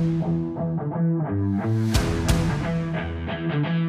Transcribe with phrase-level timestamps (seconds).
[0.00, 0.24] Thank
[3.66, 3.79] you.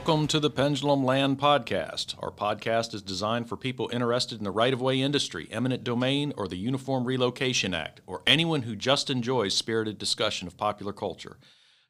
[0.00, 2.14] Welcome to the Pendulum Land Podcast.
[2.20, 6.32] Our podcast is designed for people interested in the right of way industry, eminent domain,
[6.38, 11.36] or the Uniform Relocation Act, or anyone who just enjoys spirited discussion of popular culture.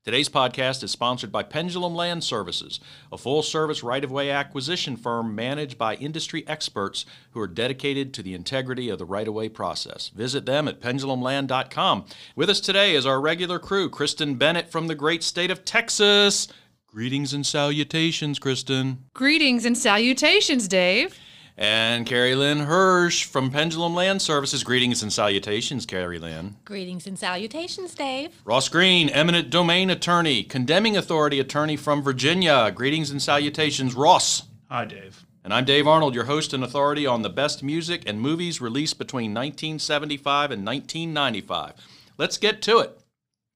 [0.04, 2.80] Today's podcast is sponsored by Pendulum Land Services,
[3.12, 8.12] a full service right of way acquisition firm managed by industry experts who are dedicated
[8.15, 10.09] to the integrity of the right of way process.
[10.09, 12.06] Visit them at pendulumland.com.
[12.34, 16.48] With us today is our regular crew, Kristen Bennett from the great state of Texas.
[16.92, 19.04] Greetings and salutations, Kristen.
[19.14, 21.16] Greetings and salutations, Dave.
[21.56, 24.64] And Carrie Lynn Hirsch from Pendulum Land Services.
[24.64, 26.56] Greetings and salutations, Carrie Lynn.
[26.64, 28.40] Greetings and salutations, Dave.
[28.45, 32.73] Ross Green, eminent domain attorney, condemning authority attorney from Virginia.
[32.74, 34.43] Greetings and salutations, Ross.
[34.68, 35.24] Hi, Dave.
[35.45, 38.98] And I'm Dave Arnold, your host and authority on the best music and movies released
[38.98, 41.74] between 1975 and 1995.
[42.18, 42.98] Let's get to it.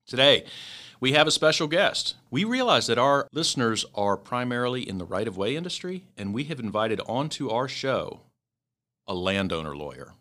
[0.07, 0.45] Today,
[1.01, 2.15] we have a special guest.
[2.35, 6.43] We realize that our listeners are primarily in the right of way industry, and we
[6.47, 8.23] have invited onto our show
[9.07, 10.15] a landowner lawyer.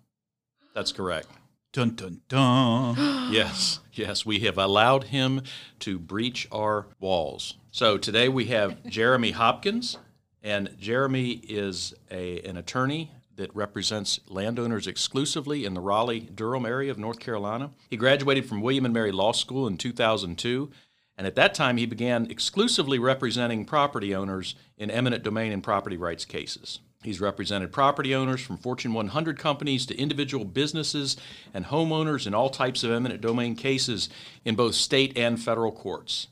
[0.76, 1.26] That's correct.
[1.72, 2.96] Dun dun dun.
[3.34, 5.42] Yes, yes, we have allowed him
[5.80, 7.56] to breach our walls.
[7.72, 9.98] So today we have Jeremy Hopkins,
[10.44, 16.92] and Jeremy is a, an attorney that represents landowners exclusively in the Raleigh Durham area
[16.92, 17.72] of North Carolina.
[17.90, 20.70] He graduated from William and Mary Law School in 2002,
[21.18, 25.98] and at that time he began exclusively representing property owners in eminent domain and property
[25.98, 26.80] rights cases.
[27.04, 31.18] He's represented property owners from Fortune 100 companies to individual businesses
[31.54, 34.10] and homeowners in all types of eminent domain cases
[34.46, 36.28] in both state and federal courts.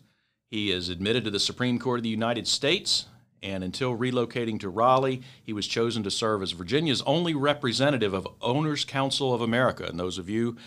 [0.50, 3.06] He is admitted to the Supreme Court of the United States,
[3.44, 8.28] and until relocating to Raleigh, he was chosen to serve as Virginia's only representative of
[8.42, 9.86] Owners Counsel of America.
[9.86, 10.58] And those of you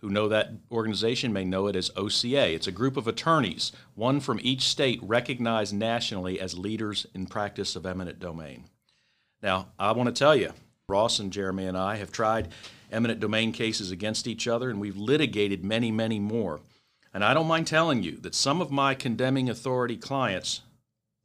[0.00, 2.54] who know that organization may know it as OCA.
[2.54, 7.76] It's a group of attorneys, one from each state recognized nationally as leaders in practice
[7.76, 8.64] of eminent domain.
[9.42, 10.52] Now, I want to tell you,
[10.88, 12.48] Ross and Jeremy and I have tried
[12.90, 16.60] eminent domain cases against each other, and we've litigated many, many more.
[17.12, 20.62] And I don't mind telling you that some of my condemning authority clients,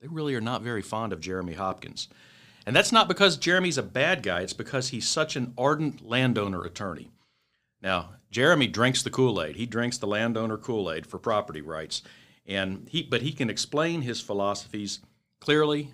[0.01, 2.07] they really are not very fond of Jeremy Hopkins.
[2.65, 6.63] And that's not because Jeremy's a bad guy, it's because he's such an ardent landowner
[6.63, 7.11] attorney.
[7.81, 9.55] Now, Jeremy drinks the Kool-Aid.
[9.55, 12.01] He drinks the landowner Kool-Aid for property rights.
[12.45, 14.99] And he but he can explain his philosophies
[15.39, 15.93] clearly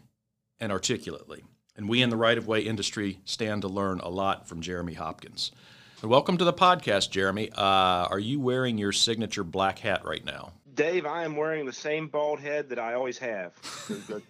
[0.60, 1.44] and articulately.
[1.78, 5.52] And we in the right-of-way industry stand to learn a lot from Jeremy Hopkins.
[6.02, 7.52] And welcome to the podcast, Jeremy.
[7.52, 10.54] Uh, are you wearing your signature black hat right now?
[10.74, 13.52] Dave, I am wearing the same bald head that I always have.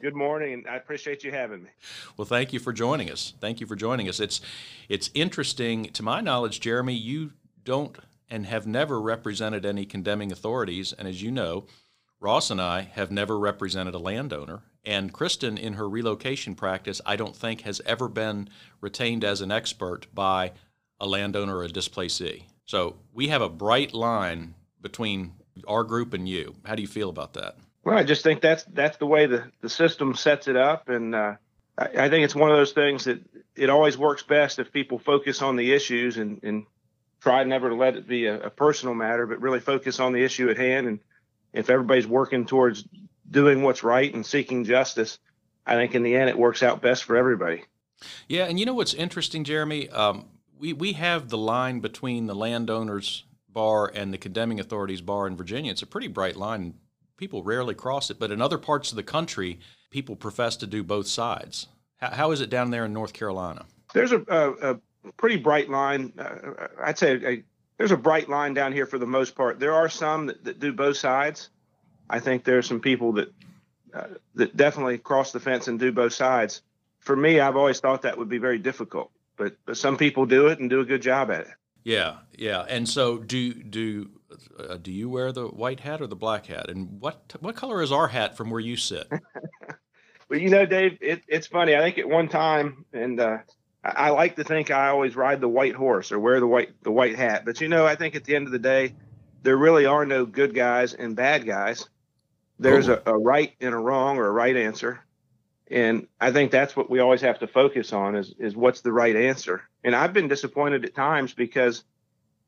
[0.02, 1.70] Good morning, and I appreciate you having me.
[2.18, 3.36] Well, thank you for joining us.
[3.40, 4.20] Thank you for joining us.
[4.20, 4.42] It's
[4.90, 5.86] it's interesting.
[5.94, 7.32] To my knowledge, Jeremy, you
[7.64, 7.98] don't
[8.30, 10.94] and have never represented any condemning authorities.
[10.94, 11.66] And as you know,
[12.20, 14.62] Ross and I have never represented a landowner.
[14.86, 18.50] And Kristen, in her relocation practice, I don't think has ever been
[18.80, 20.54] retained as an expert by
[21.00, 22.48] a landowner or a displacee.
[22.66, 25.34] So we have a bright line between
[25.68, 26.56] our group and you.
[26.64, 27.58] How do you feel about that?
[27.84, 31.16] Well, I just think that's that's the way the, the system sets it up, and
[31.16, 31.36] uh,
[31.78, 33.20] I, I, think it's one of those things that
[33.56, 36.66] it always works best if people focus on the issues and, and
[37.22, 40.24] try never to let it be a, a, personal matter, but really focus on the
[40.24, 40.88] issue at hand.
[40.88, 41.00] And
[41.54, 42.84] if everybody's working towards
[43.30, 45.20] doing what's right and seeking justice,
[45.66, 47.64] I think in the end it works out best for everybody.
[48.28, 49.88] Yeah, and you know what's interesting, Jeremy?
[49.90, 50.26] Um,
[50.58, 55.38] we we have the line between the landowners bar and the condemning authorities bar in
[55.38, 55.72] Virginia.
[55.72, 56.74] It's a pretty bright line.
[57.18, 59.60] People rarely cross it, but in other parts of the country,
[59.92, 61.68] people profess to do both sides.
[61.98, 63.66] how, how is it down there in North Carolina?
[63.94, 64.80] There's a, a, a
[65.17, 66.13] pretty bright line.
[66.17, 67.44] Uh, I'd say a,
[67.78, 69.59] there's a bright line down here for the most part.
[69.59, 71.50] There are some that, that do both sides.
[72.09, 73.33] I think there are some people that
[73.94, 76.62] uh, that definitely cross the fence and do both sides.
[77.00, 80.48] For me, I've always thought that would be very difficult, but but some people do
[80.48, 81.47] it and do a good job at it.
[81.83, 82.65] Yeah, yeah.
[82.68, 84.09] And so, do do
[84.59, 86.69] uh, do you wear the white hat or the black hat?
[86.69, 89.07] And what what color is our hat from where you sit?
[90.30, 91.75] well, you know, Dave, it, it's funny.
[91.75, 93.38] I think at one time, and uh,
[93.83, 96.92] I, like to think I always ride the white horse or wear the white the
[96.92, 97.45] white hat.
[97.45, 98.95] But you know, I think at the end of the day,
[99.44, 101.89] there really are no good guys and bad guys.
[102.60, 103.01] There's oh.
[103.06, 105.00] a, a right and a wrong or a right answer.
[105.69, 108.92] And I think that's what we always have to focus on is is what's the
[108.92, 109.63] right answer.
[109.83, 111.83] And I've been disappointed at times because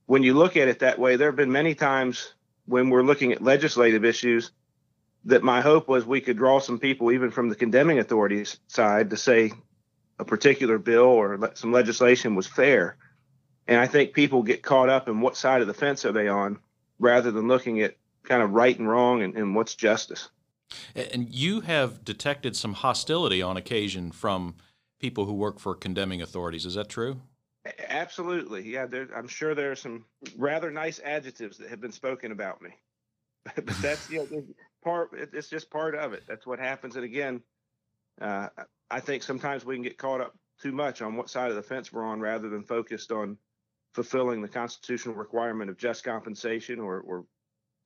[0.06, 2.33] when you look at it that way, there have been many times
[2.65, 4.51] when we're looking at legislative issues
[5.25, 9.09] that my hope was we could draw some people, even from the condemning authorities side,
[9.09, 9.51] to say
[10.23, 12.95] a particular bill or le- some legislation was fair.
[13.67, 16.29] And I think people get caught up in what side of the fence are they
[16.29, 16.59] on
[16.97, 20.29] rather than looking at kind of right and wrong and, and what's justice.
[20.95, 24.55] And you have detected some hostility on occasion from
[24.99, 26.65] people who work for condemning authorities.
[26.65, 27.21] Is that true?
[27.89, 28.69] Absolutely.
[28.69, 30.05] Yeah, there, I'm sure there are some
[30.37, 32.71] rather nice adjectives that have been spoken about me.
[33.55, 34.43] but that's you know,
[34.83, 36.23] part it's just part of it.
[36.27, 36.95] That's what happens.
[36.95, 37.41] And again,
[38.21, 38.47] uh,
[38.94, 41.63] I think sometimes we can get caught up too much on what side of the
[41.63, 43.40] fence we're on rather than focused on
[43.95, 47.25] fulfilling the constitutional requirement of just compensation or, or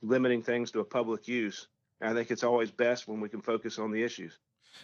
[0.02, 1.68] limiting things to a public use.
[2.02, 4.38] And I think it's always best when we can focus on the issues.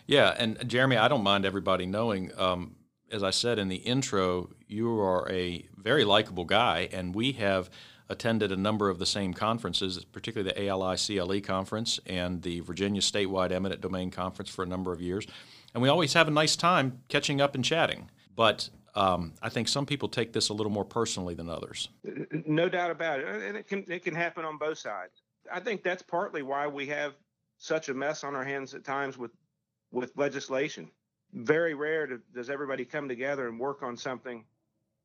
[0.08, 2.32] Yeah, and Jeremy, I don't mind everybody knowing.
[2.38, 2.78] Um,
[3.12, 7.70] as I said in the intro, you are a very likable guy, and we have
[8.08, 13.02] attended a number of the same conferences, particularly the ALI CLE conference and the Virginia
[13.02, 15.28] Statewide Eminent Domain Conference for a number of years.
[15.74, 18.10] And we always have a nice time catching up and chatting.
[18.36, 21.90] But um, I think some people take this a little more personally than others.
[22.46, 25.24] No doubt about it, and it can it can happen on both sides.
[25.52, 27.14] I think that's partly why we have
[27.58, 29.32] such a mess on our hands at times with
[29.92, 30.90] with legislation.
[31.34, 34.46] Very rare to, does everybody come together and work on something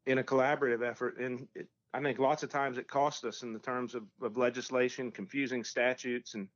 [0.06, 3.54] in a collaborative effort, and it, I think lots of times it costs us in
[3.54, 6.48] the terms of, of legislation, confusing statutes, and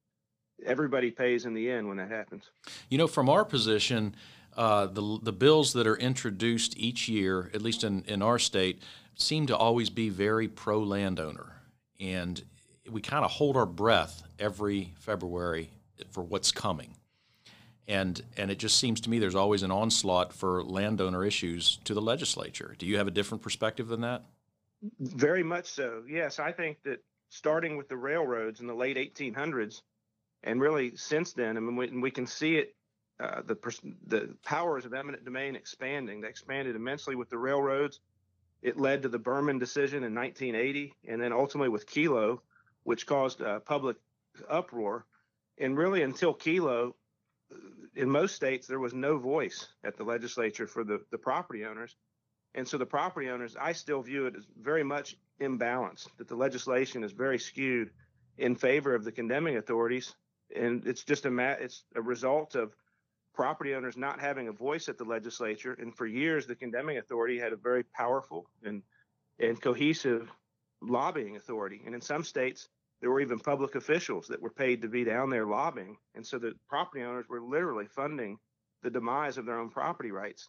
[0.65, 2.45] everybody pays in the end when that happens.
[2.89, 4.15] You know, from our position,
[4.57, 8.83] uh, the the bills that are introduced each year, at least in, in our state,
[9.15, 11.63] seem to always be very pro landowner,
[12.01, 12.43] and
[12.91, 15.71] we kind of hold our breath every February
[16.11, 16.97] for what's coming.
[17.89, 21.95] And and it just seems to me there's always an onslaught for landowner issues to
[21.95, 22.75] the legislature.
[22.79, 24.25] Do you have a different perspective than that?
[24.99, 26.03] Very much so.
[26.09, 29.83] Yes, I think that starting with the railroads in the late 1800s,
[30.43, 32.75] and really since then, I mean, we, we can see it.
[33.21, 33.57] Uh, the
[34.07, 36.21] the powers of eminent domain expanding.
[36.21, 38.01] They expanded immensely with the railroads.
[38.63, 42.39] It led to the Berman decision in 1980, and then ultimately with Kelo,
[42.85, 43.97] which caused public
[44.49, 45.07] uproar.
[45.59, 46.95] And really, until Kelo,
[47.95, 51.97] in most states, there was no voice at the legislature for the, the property owners.
[52.55, 56.37] And so the property owners, I still view it as very much imbalanced, that the
[56.37, 57.91] legislation is very skewed
[58.39, 60.15] in favor of the condemning authorities.
[60.55, 62.75] And it's just a ma- it's a result of
[63.35, 65.77] property owners not having a voice at the legislature.
[65.79, 68.83] And for years, the condemning authority had a very powerful and
[69.39, 70.31] and cohesive
[70.81, 71.83] lobbying authority.
[71.87, 72.69] And in some states,
[73.01, 75.97] there were even public officials that were paid to be down there lobbying.
[76.15, 78.39] And so the property owners were literally funding
[78.83, 80.49] the demise of their own property rights.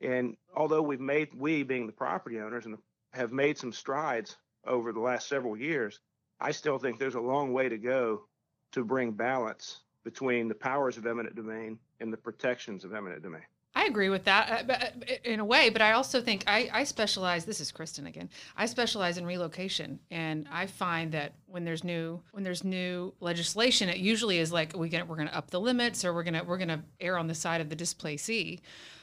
[0.00, 2.78] And although we've made, we being the property owners, and
[3.12, 4.36] have made some strides
[4.66, 6.00] over the last several years,
[6.40, 8.26] I still think there's a long way to go
[8.74, 13.42] to bring balance between the powers of eminent domain and the protections of eminent domain.
[13.76, 16.84] I agree with that uh, uh, in a way, but I also think I, I
[16.84, 17.44] specialize.
[17.44, 18.30] This is Kristen again.
[18.56, 23.88] I specialize in relocation, and I find that when there's new when there's new legislation,
[23.88, 26.44] it usually is like we get we're going to up the limits, or we're gonna
[26.44, 28.60] we're gonna err on the side of the displacee.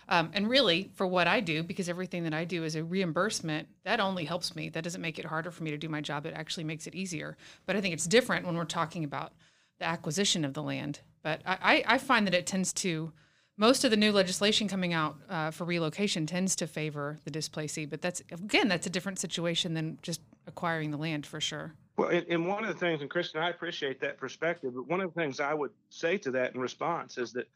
[0.07, 3.67] Um, and really, for what I do, because everything that I do is a reimbursement,
[3.83, 4.69] that only helps me.
[4.69, 6.25] That doesn't make it harder for me to do my job.
[6.25, 7.37] It actually makes it easier.
[7.65, 9.33] But I think it's different when we're talking about
[9.81, 11.01] the acquisition of the land.
[11.23, 13.11] But I, I, find that it tends to
[13.57, 17.85] most of the new legislation coming out uh, for relocation tends to favor the displacee,
[17.85, 21.73] but that's again that's a different situation than just acquiring the land for sure.
[21.97, 25.01] Well, and, and one of the things, and Kristen, I appreciate that perspective, but one
[25.01, 27.47] of the things I would say to that in response is that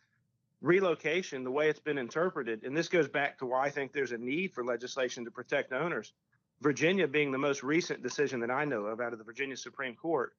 [0.62, 4.12] relocation, the way it's been interpreted, and this goes back to why I think there's
[4.12, 6.13] a need for legislation to protect owners.
[6.62, 9.96] Virginia being the most recent decision that I know of out of the Virginia Supreme
[9.96, 10.34] Court,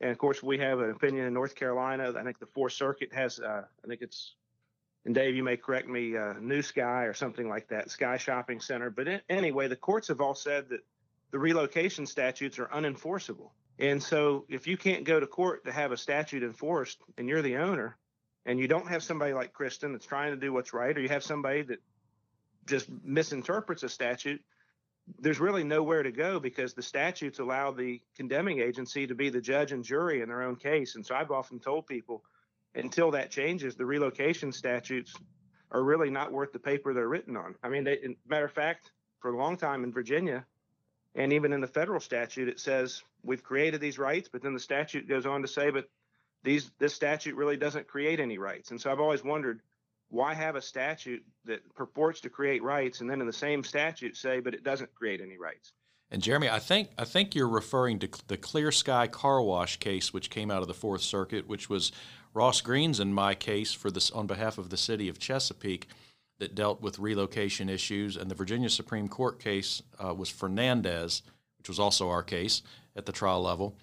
[0.00, 2.12] and of course we have an opinion in North Carolina.
[2.16, 4.34] I think the Fourth Circuit has, uh, I think it's
[5.06, 8.60] and Dave, you may correct me, uh, New Sky or something like that, Sky Shopping
[8.60, 8.90] Center.
[8.90, 10.80] But in, anyway, the courts have all said that
[11.30, 13.50] the relocation statutes are unenforceable.
[13.78, 17.42] And so if you can't go to court to have a statute enforced and you're
[17.42, 17.96] the owner
[18.46, 21.08] and you don't have somebody like Kristen that's trying to do what's right, or you
[21.08, 21.78] have somebody that
[22.66, 24.42] just misinterprets a statute,
[25.20, 29.40] there's really nowhere to go because the statutes allow the condemning agency to be the
[29.40, 30.96] judge and jury in their own case.
[30.96, 32.24] And so I've often told people,
[32.74, 35.14] until that changes, the relocation statutes
[35.70, 37.54] are really not worth the paper they're written on.
[37.62, 40.44] I mean, they, matter of fact, for a long time in Virginia,
[41.14, 44.60] and even in the federal statute, it says we've created these rights, but then the
[44.60, 45.88] statute goes on to say, but
[46.42, 48.70] these this statute really doesn't create any rights.
[48.70, 49.60] And so I've always wondered
[50.08, 54.16] why have a statute that purports to create rights, and then in the same statute
[54.16, 55.72] say, but it doesn't create any rights.
[56.10, 60.12] And Jeremy, I think I think you're referring to the Clear Sky Car Wash case,
[60.12, 61.90] which came out of the Fourth Circuit, which was
[62.32, 65.88] Ross Green's in my case for this on behalf of the city of Chesapeake,
[66.38, 71.22] that dealt with relocation issues, and the Virginia Supreme Court case uh, was Fernandez,
[71.58, 72.62] which was also our case
[72.94, 73.76] at the trial level.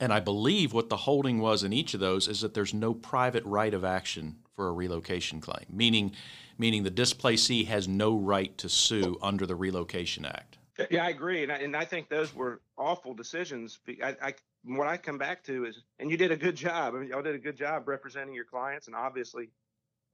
[0.00, 2.94] And I believe what the holding was in each of those is that there's no
[2.94, 6.12] private right of action for a relocation claim, meaning
[6.56, 10.58] meaning the displacee has no right to sue under the Relocation Act.
[10.88, 13.80] Yeah, I agree, and I, and I think those were awful decisions.
[14.00, 16.94] I, I what I come back to is, and you did a good job.
[16.94, 19.50] I mean, y'all did a good job representing your clients, and obviously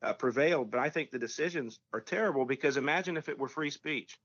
[0.02, 0.70] uh, prevailed.
[0.70, 4.18] But I think the decisions are terrible because imagine if it were free speech,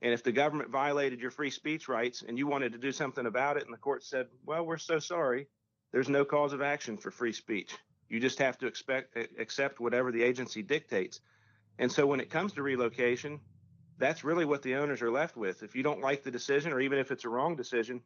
[0.00, 3.26] and if the government violated your free speech rights, and you wanted to do something
[3.26, 5.46] about it, and the court said, "Well, we're so sorry.
[5.92, 7.76] There's no cause of action for free speech.
[8.08, 11.20] You just have to expect accept whatever the agency dictates."
[11.78, 13.40] And so when it comes to relocation,
[13.98, 15.62] that's really what the owners are left with.
[15.62, 18.00] If you don't like the decision, or even if it's a wrong decision,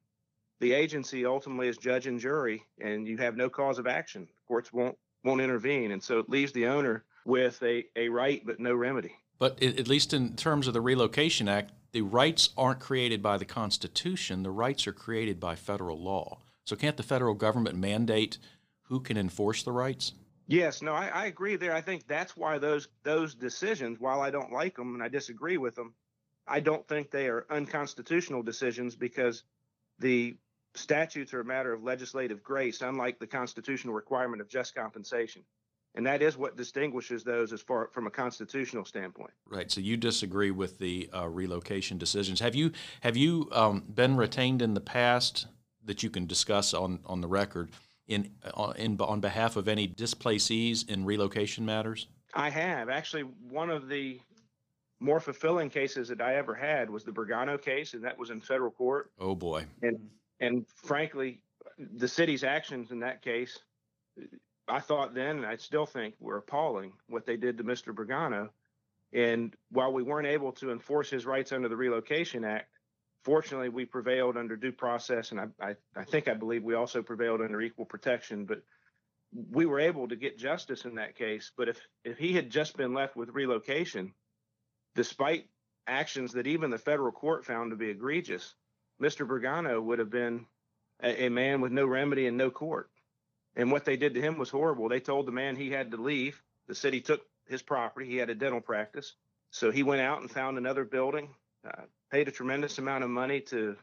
[0.61, 4.29] the agency ultimately is judge and jury, and you have no cause of action.
[4.47, 8.59] Courts won't won't intervene, and so it leaves the owner with a, a right but
[8.59, 9.15] no remedy.
[9.39, 13.45] But at least in terms of the Relocation Act, the rights aren't created by the
[13.45, 14.43] Constitution.
[14.43, 16.39] The rights are created by federal law.
[16.65, 18.39] So can't the federal government mandate
[18.93, 20.13] who can enforce the rights?
[20.47, 21.73] Yes, no, I, I, agree there.
[21.73, 25.57] I think that's why those those decisions, while I don't like them and I disagree
[25.57, 25.95] with them,
[26.47, 29.45] I don't think they are unconstitutional decisions because
[29.99, 30.37] the
[30.75, 35.43] statutes are a matter of legislative grace, unlike the constitutional requirement of just compensation.
[35.95, 39.33] And that is what distinguishes those as far from a constitutional standpoint.
[39.49, 39.71] Right.
[39.71, 42.41] So you disagree with the uh, relocation decisions.
[42.41, 45.47] Have you have you um, been retained in the past
[45.83, 47.71] that you can discuss on on the record?
[48.09, 52.09] In, uh, in on behalf of any displacees in relocation matters?
[52.35, 53.23] I have actually.
[53.23, 54.21] One of the
[55.01, 58.41] more fulfilling cases that I ever had was the Bergano case, and that was in
[58.41, 59.11] federal court.
[59.19, 59.67] Oh boy!
[59.83, 59.99] And
[60.41, 61.41] and frankly,
[61.79, 63.59] the city's actions in that case,
[64.69, 66.93] I thought then, and I still think, were appalling.
[67.09, 67.95] What they did to Mr.
[67.95, 68.49] Bergano,
[69.13, 72.72] and while we weren't able to enforce his rights under the Relocation Act,
[73.25, 77.03] fortunately, we prevailed under due process, and I, I, I, think I believe we also
[77.03, 78.45] prevailed under equal protection.
[78.45, 78.63] But
[79.51, 81.53] we were able to get justice in that case.
[81.57, 84.13] But if if he had just been left with relocation,
[84.95, 85.47] despite
[85.87, 88.55] actions that even the federal court found to be egregious,
[89.01, 89.27] Mr.
[89.27, 90.47] Bergano would have been
[91.03, 92.91] a, a man with no remedy and no court.
[93.57, 94.89] And what they did to him was horrible.
[94.89, 96.41] They told the man he had to leave.
[96.69, 98.07] The city took his property.
[98.07, 99.15] He had a dental practice.
[99.51, 101.29] So he went out and found another building,
[101.67, 103.77] uh, paid a tremendous amount of money to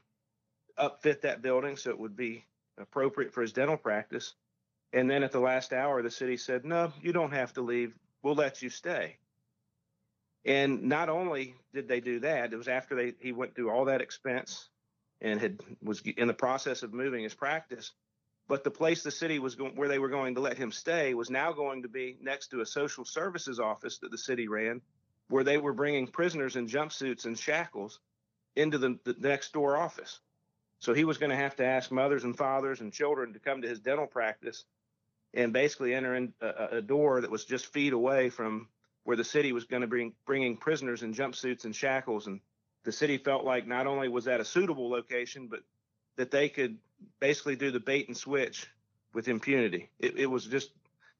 [0.77, 2.45] upfit that building so it would be
[2.77, 4.33] appropriate for his dental practice.
[4.93, 7.93] And then at the last hour, the city said, "No, you don't have to leave.
[8.23, 9.17] We'll let you stay."
[10.45, 13.85] And not only did they do that, it was after they he went through all
[13.85, 14.69] that expense
[15.21, 17.91] and had was in the process of moving his practice.
[18.47, 21.13] But the place the city was going, where they were going to let him stay,
[21.13, 24.81] was now going to be next to a social services office that the city ran,
[25.29, 27.99] where they were bringing prisoners in jumpsuits and shackles
[28.55, 30.19] into the, the next door office.
[30.79, 33.61] So he was going to have to ask mothers and fathers and children to come
[33.61, 34.65] to his dental practice
[35.33, 38.67] and basically enter in a, a door that was just feet away from
[39.03, 42.27] where the city was going to bring bringing prisoners in jumpsuits and shackles.
[42.27, 42.39] And
[42.83, 45.61] the city felt like not only was that a suitable location, but
[46.17, 46.77] that they could
[47.19, 48.67] basically do the bait and switch
[49.13, 49.89] with impunity.
[49.99, 50.71] It, it was just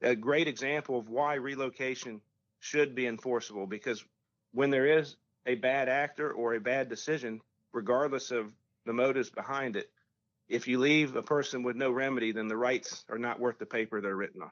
[0.01, 2.21] a great example of why relocation
[2.59, 4.03] should be enforceable because
[4.53, 7.41] when there is a bad actor or a bad decision,
[7.73, 8.51] regardless of
[8.85, 9.89] the motives behind it,
[10.47, 13.65] if you leave a person with no remedy, then the rights are not worth the
[13.65, 14.51] paper they're written on.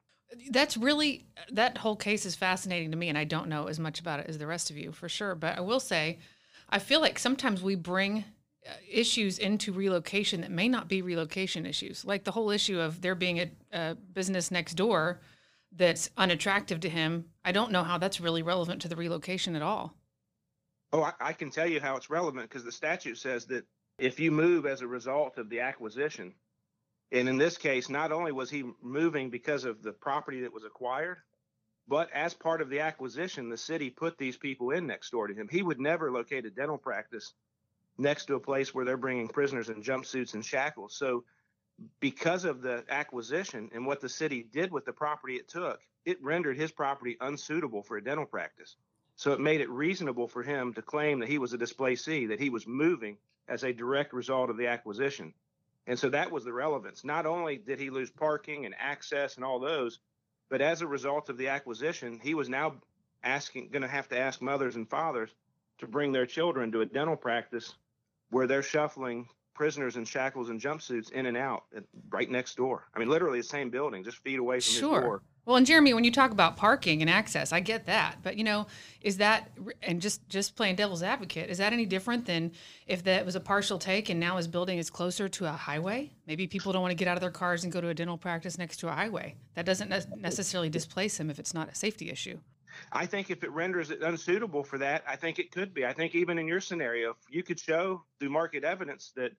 [0.51, 3.99] That's really that whole case is fascinating to me, and I don't know as much
[3.99, 5.35] about it as the rest of you for sure.
[5.35, 6.19] But I will say,
[6.69, 8.25] I feel like sometimes we bring
[8.67, 13.01] uh, issues into relocation that may not be relocation issues, like the whole issue of
[13.01, 15.21] there being a, a business next door
[15.77, 17.25] that's unattractive to him.
[17.45, 19.93] I don't know how that's really relevant to the relocation at all.
[20.91, 23.65] Oh, I, I can tell you how it's relevant because the statute says that
[23.99, 26.33] if you move as a result of the acquisition,
[27.11, 30.63] and in this case, not only was he moving because of the property that was
[30.63, 31.17] acquired,
[31.87, 35.33] but as part of the acquisition, the city put these people in next door to
[35.33, 35.47] him.
[35.49, 37.33] He would never locate a dental practice
[37.97, 40.97] next to a place where they're bringing prisoners in jumpsuits and shackles.
[40.97, 41.23] So,
[41.99, 46.23] because of the acquisition and what the city did with the property it took, it
[46.23, 48.75] rendered his property unsuitable for a dental practice.
[49.15, 52.39] So it made it reasonable for him to claim that he was a displacee, that
[52.39, 53.17] he was moving
[53.47, 55.33] as a direct result of the acquisition.
[55.87, 57.03] And so that was the relevance.
[57.03, 59.99] Not only did he lose parking and access and all those,
[60.49, 62.75] but as a result of the acquisition, he was now
[63.23, 65.33] asking, going to have to ask mothers and fathers
[65.79, 67.73] to bring their children to a dental practice
[68.29, 72.87] where they're shuffling prisoners in shackles and jumpsuits in and out at, right next door.
[72.95, 75.01] I mean, literally the same building, just feet away from his Sure.
[75.01, 75.21] door.
[75.45, 78.43] Well, and Jeremy, when you talk about parking and access, I get that, but you
[78.43, 78.67] know,
[79.01, 79.49] is that
[79.81, 82.51] and just just playing devil's advocate, is that any different than
[82.85, 86.11] if that was a partial take and now his building is closer to a highway?
[86.27, 88.17] Maybe people don't want to get out of their cars and go to a dental
[88.17, 89.35] practice next to a highway.
[89.55, 92.39] That doesn't ne- necessarily displace him if it's not a safety issue.
[92.91, 95.85] I think if it renders it unsuitable for that, I think it could be.
[95.85, 99.31] I think even in your scenario, if you could show through market evidence that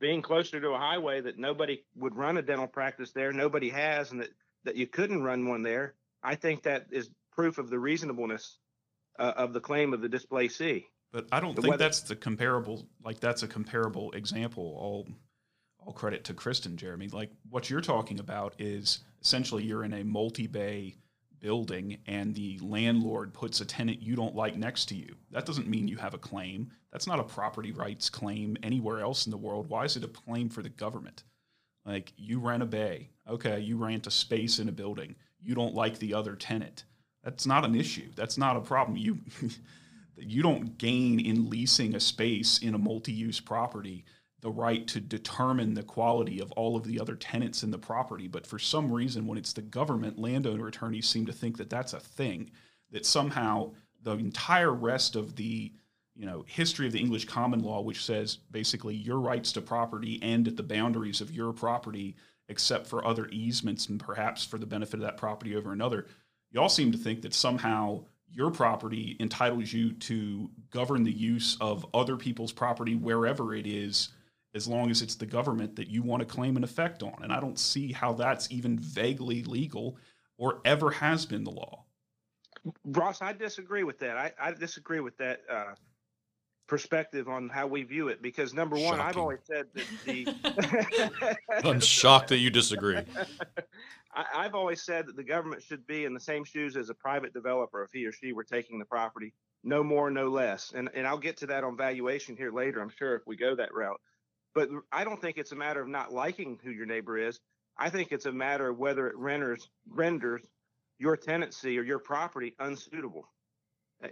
[0.00, 4.10] being closer to a highway that nobody would run a dental practice there, nobody has,
[4.12, 4.30] and that,
[4.64, 8.58] that you couldn't run one there, I think that is proof of the reasonableness
[9.18, 10.86] uh, of the claim of the displacee.
[11.12, 12.86] But I don't The think weather- that's the comparable.
[13.04, 14.76] Like that's a comparable example.
[14.78, 15.06] All,
[15.78, 17.08] all credit to Kristen, Jeremy.
[17.08, 20.96] Like what you're talking about is essentially you're in a multi-bay
[21.44, 25.14] building and the landlord puts a tenant you don't like next to you.
[25.30, 26.70] That doesn't mean you have a claim.
[26.90, 29.68] That's not a property rights claim anywhere else in the world.
[29.68, 31.22] Why is it a claim for the government?
[31.84, 33.10] Like you rent a bay.
[33.28, 35.16] Okay, you rent a space in a building.
[35.38, 36.84] You don't like the other tenant.
[37.22, 38.08] That's not an issue.
[38.16, 38.96] That's not a problem.
[38.96, 39.18] You
[40.16, 44.06] you don't gain in leasing a space in a multi-use property
[44.44, 48.28] the right to determine the quality of all of the other tenants in the property
[48.28, 51.94] but for some reason when it's the government landowner attorneys seem to think that that's
[51.94, 52.50] a thing
[52.90, 53.72] that somehow
[54.02, 55.72] the entire rest of the
[56.14, 60.20] you know history of the english common law which says basically your rights to property
[60.22, 62.14] end at the boundaries of your property
[62.50, 66.06] except for other easements and perhaps for the benefit of that property over another
[66.50, 67.98] y'all seem to think that somehow
[68.30, 74.10] your property entitles you to govern the use of other people's property wherever it is
[74.54, 77.32] as long as it's the government that you want to claim an effect on and
[77.32, 79.96] i don't see how that's even vaguely legal
[80.38, 81.84] or ever has been the law
[82.84, 84.16] Ross, I disagree with that.
[84.16, 85.74] I, I disagree with that uh,
[86.66, 91.36] perspective on how we view it because number one, I've always said that the
[91.68, 92.98] I'm shocked that you disagree.
[94.14, 96.94] I, I've always said that the government should be in the same shoes as a
[96.94, 100.72] private developer if he or she were taking the property, no more, no less.
[100.74, 102.80] And and I'll get to that on valuation here later.
[102.80, 104.00] I'm sure if we go that route.
[104.54, 107.40] But I don't think it's a matter of not liking who your neighbor is.
[107.76, 110.42] I think it's a matter of whether it renders renders
[110.98, 113.28] your tenancy or your property unsuitable.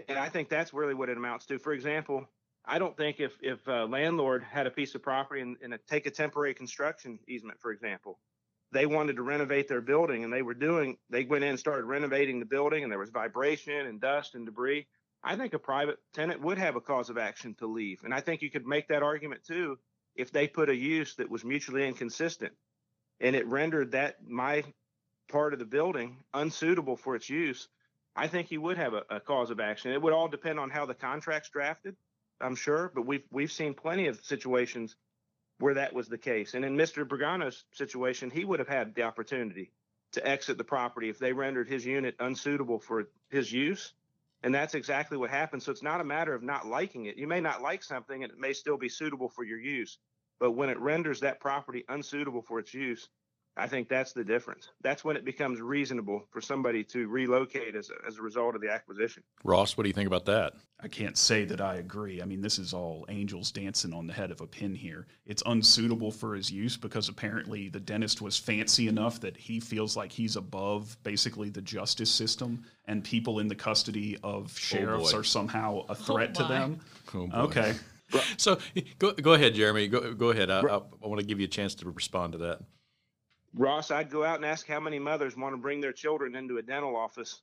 [0.08, 1.58] And I think that's really what it amounts to.
[1.58, 2.28] For example,
[2.64, 5.78] I don't think if if a landlord had a piece of property and, and a,
[5.78, 8.18] take a temporary construction easement, for example,
[8.72, 11.84] they wanted to renovate their building and they were doing they went in and started
[11.84, 14.86] renovating the building and there was vibration and dust and debris.
[15.22, 18.00] I think a private tenant would have a cause of action to leave.
[18.02, 19.78] And I think you could make that argument too
[20.14, 22.52] if they put a use that was mutually inconsistent
[23.20, 24.64] and it rendered that my
[25.28, 27.68] part of the building unsuitable for its use.
[28.14, 29.92] I think he would have a, a cause of action.
[29.92, 31.96] It would all depend on how the contract's drafted,
[32.40, 34.94] I'm sure, but we've we've seen plenty of situations
[35.58, 36.54] where that was the case.
[36.54, 37.08] And in Mr.
[37.08, 39.70] Bergano's situation, he would have had the opportunity
[40.12, 43.94] to exit the property if they rendered his unit unsuitable for his use.
[44.42, 45.62] And that's exactly what happened.
[45.62, 47.16] So it's not a matter of not liking it.
[47.16, 49.98] You may not like something and it may still be suitable for your use.
[50.40, 53.08] But when it renders that property unsuitable for its use,
[53.54, 54.70] I think that's the difference.
[54.80, 58.62] That's when it becomes reasonable for somebody to relocate as a, as a result of
[58.62, 59.22] the acquisition.
[59.44, 60.54] Ross, what do you think about that?
[60.80, 62.22] I can't say that I agree.
[62.22, 65.06] I mean, this is all angels dancing on the head of a pin here.
[65.26, 69.98] It's unsuitable for his use because apparently the dentist was fancy enough that he feels
[69.98, 75.12] like he's above basically the justice system and people in the custody of oh, sheriffs
[75.12, 75.18] boy.
[75.18, 76.80] are somehow a oh, threat to them.
[77.14, 77.28] Oh.
[77.34, 77.74] Okay.
[78.36, 78.58] So
[78.98, 79.88] go, go ahead, Jeremy.
[79.88, 80.50] Go, go ahead.
[80.50, 82.60] I, I, I want to give you a chance to respond to that.
[83.54, 86.58] Ross, I'd go out and ask how many mothers want to bring their children into
[86.58, 87.42] a dental office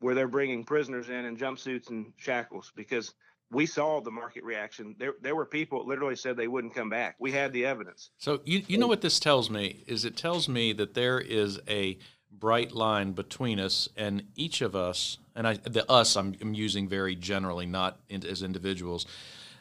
[0.00, 3.14] where they're bringing prisoners in in jumpsuits and shackles because
[3.50, 4.94] we saw the market reaction.
[4.98, 7.16] There, there were people that literally said they wouldn't come back.
[7.18, 8.10] We had the evidence.
[8.18, 11.60] So you, you know what this tells me is it tells me that there is
[11.68, 11.98] a
[12.30, 16.88] bright line between us and each of us, and I, the us I'm, I'm using
[16.88, 19.06] very generally, not in, as individuals,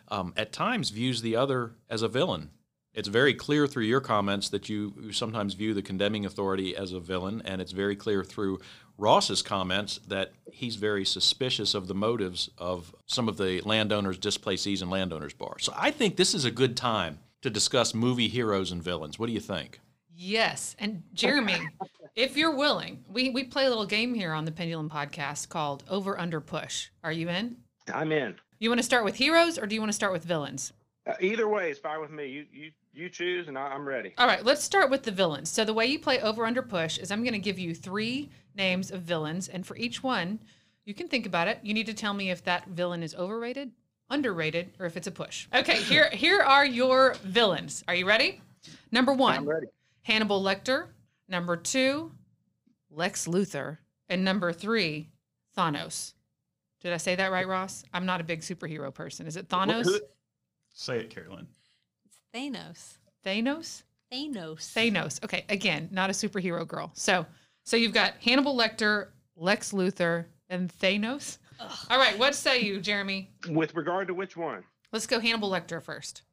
[0.09, 2.49] um, at times views the other as a villain.
[2.95, 6.93] It's very clear through your comments that you, you sometimes view the condemning authority as
[6.93, 8.59] a villain, and it's very clear through
[8.97, 14.81] Ross's comments that he's very suspicious of the motives of some of the landowners, displacees,
[14.81, 15.59] and landowners bar.
[15.59, 19.19] So I think this is a good time to discuss movie heroes and villains.
[19.19, 19.81] What do you think?
[20.15, 20.77] Yes.
[20.79, 21.57] And Jeremy,
[22.15, 25.83] if you're willing, we, we play a little game here on the Pendulum podcast called
[25.89, 26.87] Over Under Push.
[27.03, 27.57] Are you in?
[27.93, 28.35] I'm in.
[28.59, 30.71] You want to start with heroes or do you want to start with villains?
[31.05, 32.27] Uh, either way is fine with me.
[32.27, 34.13] You, you, you choose, and I, I'm ready.
[34.17, 35.49] All right, let's start with the villains.
[35.49, 38.29] So the way you play over under push is I'm going to give you three
[38.55, 40.39] names of villains, and for each one,
[40.85, 41.59] you can think about it.
[41.63, 43.71] You need to tell me if that villain is overrated,
[44.09, 45.47] underrated, or if it's a push.
[45.53, 47.83] Okay, here here are your villains.
[47.87, 48.41] Are you ready?
[48.91, 49.67] Number one, I'm ready.
[50.03, 50.87] Hannibal Lecter.
[51.27, 52.11] Number two,
[52.91, 53.79] Lex Luthor.
[54.09, 55.09] And number three,
[55.57, 56.13] Thanos.
[56.81, 57.83] Did I say that right, Ross?
[57.91, 59.25] I'm not a big superhero person.
[59.25, 59.89] Is it Thanos?
[60.75, 61.47] Say it, Carrie Lynn.
[62.35, 62.97] It's Thanos.
[63.25, 63.83] Thanos?
[64.11, 64.73] Thanos.
[64.73, 65.23] Thanos.
[65.23, 66.91] Okay, again, not a superhero girl.
[66.93, 67.25] So,
[67.63, 71.37] so you've got Hannibal Lecter, Lex Luthor, and Thanos.
[71.89, 73.29] All right, what say you, Jeremy?
[73.49, 74.63] With regard to which one?
[74.91, 76.23] Let's go Hannibal Lecter first.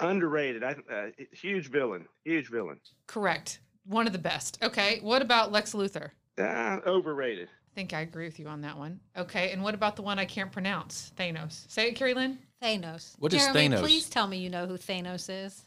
[0.00, 0.64] Underrated.
[0.64, 2.06] I, uh, huge villain.
[2.24, 2.80] Huge villain.
[3.06, 3.60] Correct.
[3.86, 4.58] One of the best.
[4.62, 6.10] Okay, what about Lex Luthor?
[6.38, 7.48] Uh, overrated.
[7.72, 9.00] I think I agree with you on that one.
[9.16, 11.10] Okay, and what about the one I can't pronounce?
[11.16, 11.64] Thanos.
[11.70, 12.38] Say it, Carrie Lynn.
[12.62, 13.14] Thanos.
[13.18, 13.80] What is Jeremy, Thanos?
[13.80, 15.62] please tell me you know who Thanos is.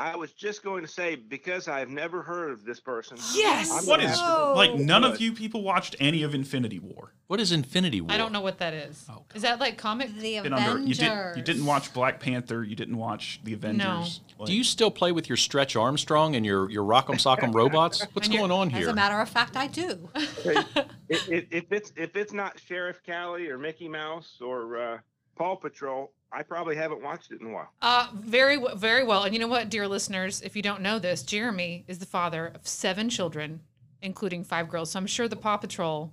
[0.00, 3.16] I was just going to say because I've never heard of this person.
[3.32, 3.70] Yes.
[3.70, 4.74] I'm What gonna is have to- like?
[4.74, 7.12] None of you people watched any of Infinity War.
[7.28, 8.10] What is Infinity War?
[8.10, 9.06] I don't know what that is.
[9.08, 10.12] Oh, is that like comic?
[10.16, 10.60] The Avengers.
[10.60, 11.36] under, you didn't.
[11.36, 12.64] You didn't watch Black Panther.
[12.64, 14.20] You didn't watch the Avengers.
[14.36, 18.04] Like, Do you still play with your Stretch Armstrong and your, your Rock'em Sock'em robots?
[18.14, 18.82] What's going on here?
[18.82, 20.10] As a matter of fact, I do.
[20.16, 24.98] if, if, if it's if it's not Sheriff Callie or Mickey Mouse or uh,
[25.36, 27.70] Paw Patrol, I probably haven't watched it in a while.
[27.82, 29.24] Uh, very, very well.
[29.24, 32.52] And you know what, dear listeners, if you don't know this, Jeremy is the father
[32.54, 33.60] of seven children,
[34.02, 34.90] including five girls.
[34.90, 36.12] So I'm sure the Paw Patrol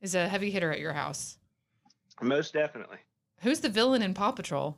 [0.00, 1.38] is a heavy hitter at your house.
[2.20, 2.98] Most definitely.
[3.40, 4.76] Who's the villain in Paw Patrol?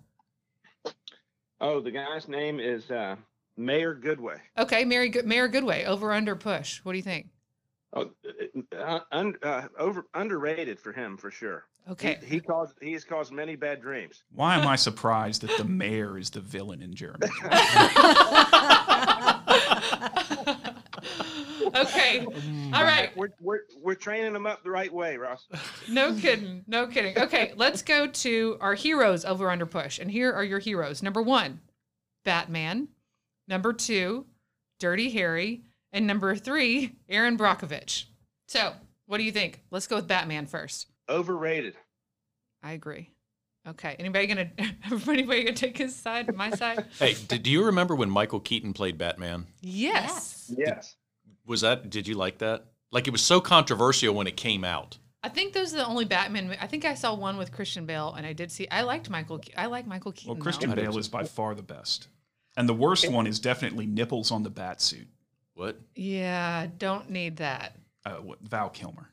[1.61, 3.17] Oh, the guy's name is uh,
[3.57, 4.39] Mayor Goodway.
[4.59, 6.79] Okay, Mary, Mayor Goodway, over under push.
[6.85, 7.29] What do you think?
[7.97, 8.11] Oh,
[8.77, 11.65] uh, un, uh, over underrated for him for sure.
[11.89, 12.19] Okay.
[12.21, 14.23] He, he caused he has caused many bad dreams.
[14.35, 17.27] Why am I surprised that the mayor is the villain in Jeremy?
[21.75, 22.27] okay.
[22.75, 23.11] All right.
[23.17, 25.47] We're, we're we're training him up the right way, Ross.
[25.89, 26.65] No kidding.
[26.67, 27.19] No kidding.
[27.19, 29.99] Okay, let's go to our heroes over under push.
[29.99, 31.03] And here are your heroes.
[31.03, 31.61] Number one,
[32.25, 32.89] Batman.
[33.49, 34.27] Number two,
[34.81, 35.63] Dirty Harry.
[35.97, 38.05] And number three, Erin Brockovich.
[38.49, 38.75] So,
[39.07, 39.63] what do you think?
[39.71, 40.89] Let's go with Batman first.
[41.09, 41.75] Overrated.
[42.63, 43.09] I agree.
[43.67, 43.97] Okay.
[43.99, 44.51] Anybody gonna
[44.85, 46.85] everybody gonna take his side, my side?
[46.99, 49.47] Hey, did, do you remember when Michael Keaton played Batman?
[49.63, 50.53] Yes.
[50.55, 50.97] Yes.
[51.47, 51.89] Was that?
[51.89, 52.67] Did you like that?
[52.93, 54.99] Like it was so controversial when it came out.
[55.23, 56.59] I think those are the only Batman.
[56.61, 58.69] I think I saw one with Christian Bale, and I did see.
[58.69, 59.41] I liked Michael.
[59.57, 60.35] I like Michael Keaton.
[60.35, 60.43] Well.
[60.43, 62.09] Christian I did Bale is by far the best,
[62.55, 65.09] and the worst one is definitely nipples on the bat suit.
[65.57, 65.81] What?
[65.95, 67.77] Yeah, don't need that.
[68.05, 69.11] Uh, what, Val Kilmer.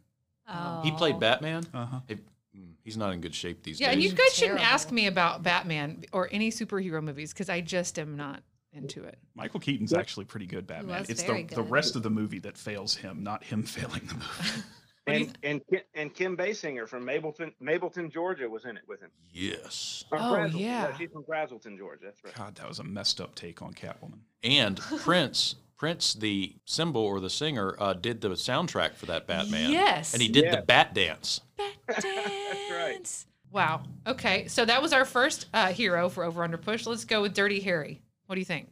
[0.48, 0.82] Oh.
[0.84, 1.66] He played Batman.
[1.74, 2.00] Uh huh.
[2.08, 2.16] Hey,
[2.56, 3.88] mm, he's not in good shape these days.
[3.88, 7.62] Yeah, and you guys shouldn't ask me about Batman or any superhero movies because I
[7.62, 9.18] just am not into it.
[9.36, 11.00] Michael Keaton's actually pretty good Batman.
[11.00, 11.72] was It's the, very the good.
[11.72, 14.64] rest of the movie that fails him, not him failing the movie.
[15.06, 18.84] What do you And and and Kim Basinger from Mableton, Mableton, Georgia, was in it
[18.88, 19.10] with him.
[19.32, 20.04] yes.
[20.10, 20.60] From Oh, Braselton.
[20.60, 20.84] yeah.
[20.92, 22.02] No, she's from Braselton, Georgia.
[22.04, 22.34] That's right.
[22.36, 24.20] God, that was a messed up take on Catwoman.
[24.44, 29.70] And Prince, Prince, the symbol or the singer, uh, did the soundtrack for that Batman.
[29.70, 30.14] Yes.
[30.14, 30.66] And he did the Yes.
[30.66, 31.42] Bat Dance.
[32.02, 33.26] Dance.
[33.52, 33.84] Wow.
[34.08, 36.86] Okay, so that was our first uh, hero for Over Under Push.
[36.88, 38.02] Let's go with Dirty Harry.
[38.28, 38.70] What do you think?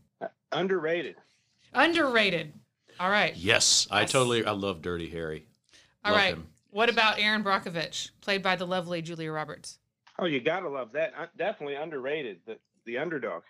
[0.54, 1.18] Underrated.
[1.74, 2.54] Underrated.
[2.98, 3.36] All right.
[3.36, 4.12] Yes, I Yes.
[4.14, 4.46] totally.
[4.46, 5.46] I love Dirty Harry.
[6.06, 6.34] All Love right.
[6.36, 6.48] him.
[6.70, 9.80] What about Erin Brockovich, played by the lovely Julia Roberts?
[10.18, 11.12] Oh, you gotta love that.
[11.20, 12.40] Uh, definitely underrated.
[12.46, 13.44] The the underdog.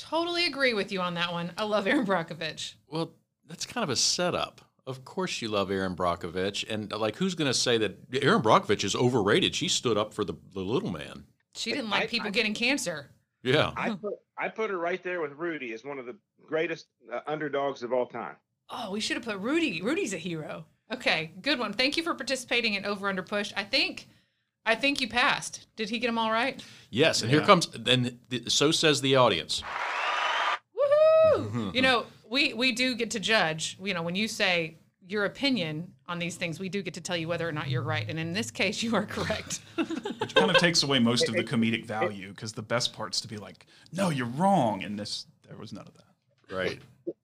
[0.00, 1.52] Totally agree with you on that one.
[1.58, 2.74] I love Erin Brockovich.
[2.88, 3.12] Well,
[3.48, 4.60] that's kind of a setup.
[4.86, 8.82] Of course, you love Erin Brockovich, and like, who's going to say that Erin Brockovich
[8.82, 9.54] is overrated?
[9.54, 11.24] She stood up for the, the little man.
[11.54, 13.10] She didn't like I- people I- getting cancer.
[13.42, 13.72] Yeah.
[13.76, 17.20] I put I put her right there with Rudy as one of the greatest uh,
[17.26, 18.36] underdogs of all time.
[18.70, 19.80] Oh, we should have put Rudy.
[19.82, 20.64] Rudy's a hero.
[20.92, 21.72] Okay, good one.
[21.72, 23.52] Thank you for participating in Over Under Push.
[23.56, 24.08] I think,
[24.66, 25.66] I think you passed.
[25.76, 26.62] Did he get them all right?
[26.90, 27.66] Yes, and here comes.
[27.66, 28.18] Then
[28.48, 29.62] so says the audience.
[30.76, 31.46] Woohoo!
[31.46, 31.70] Mm-hmm.
[31.74, 33.78] you know, we we do get to judge.
[33.82, 34.78] You know, when you say
[35.10, 37.82] your opinion on these things, we do get to tell you whether or not you're
[37.82, 38.08] right.
[38.08, 39.60] And in this case, you are correct.
[39.74, 43.28] Which kind of takes away most of the comedic value because the best part's to
[43.28, 44.84] be like, no, you're wrong.
[44.84, 46.54] And this, there was none of that.
[46.54, 46.78] Right.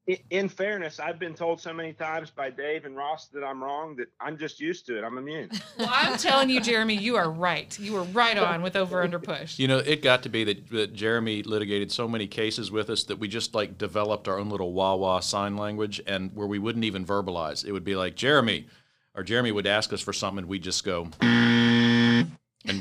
[0.08, 3.62] I- In fairness, I've been told so many times by Dave and Ross that I'm
[3.62, 5.02] wrong that I'm just used to it.
[5.04, 5.50] I'm immune.
[5.78, 7.76] well, I'm telling you, Jeremy, you are right.
[7.78, 9.58] You were right on with Over Under Push.
[9.58, 13.04] You know, it got to be that, that Jeremy litigated so many cases with us
[13.04, 16.84] that we just like developed our own little wah-wah sign language, and where we wouldn't
[16.84, 17.64] even verbalize.
[17.64, 18.66] It would be like Jeremy,
[19.14, 22.30] or Jeremy would ask us for something, and we'd just go, and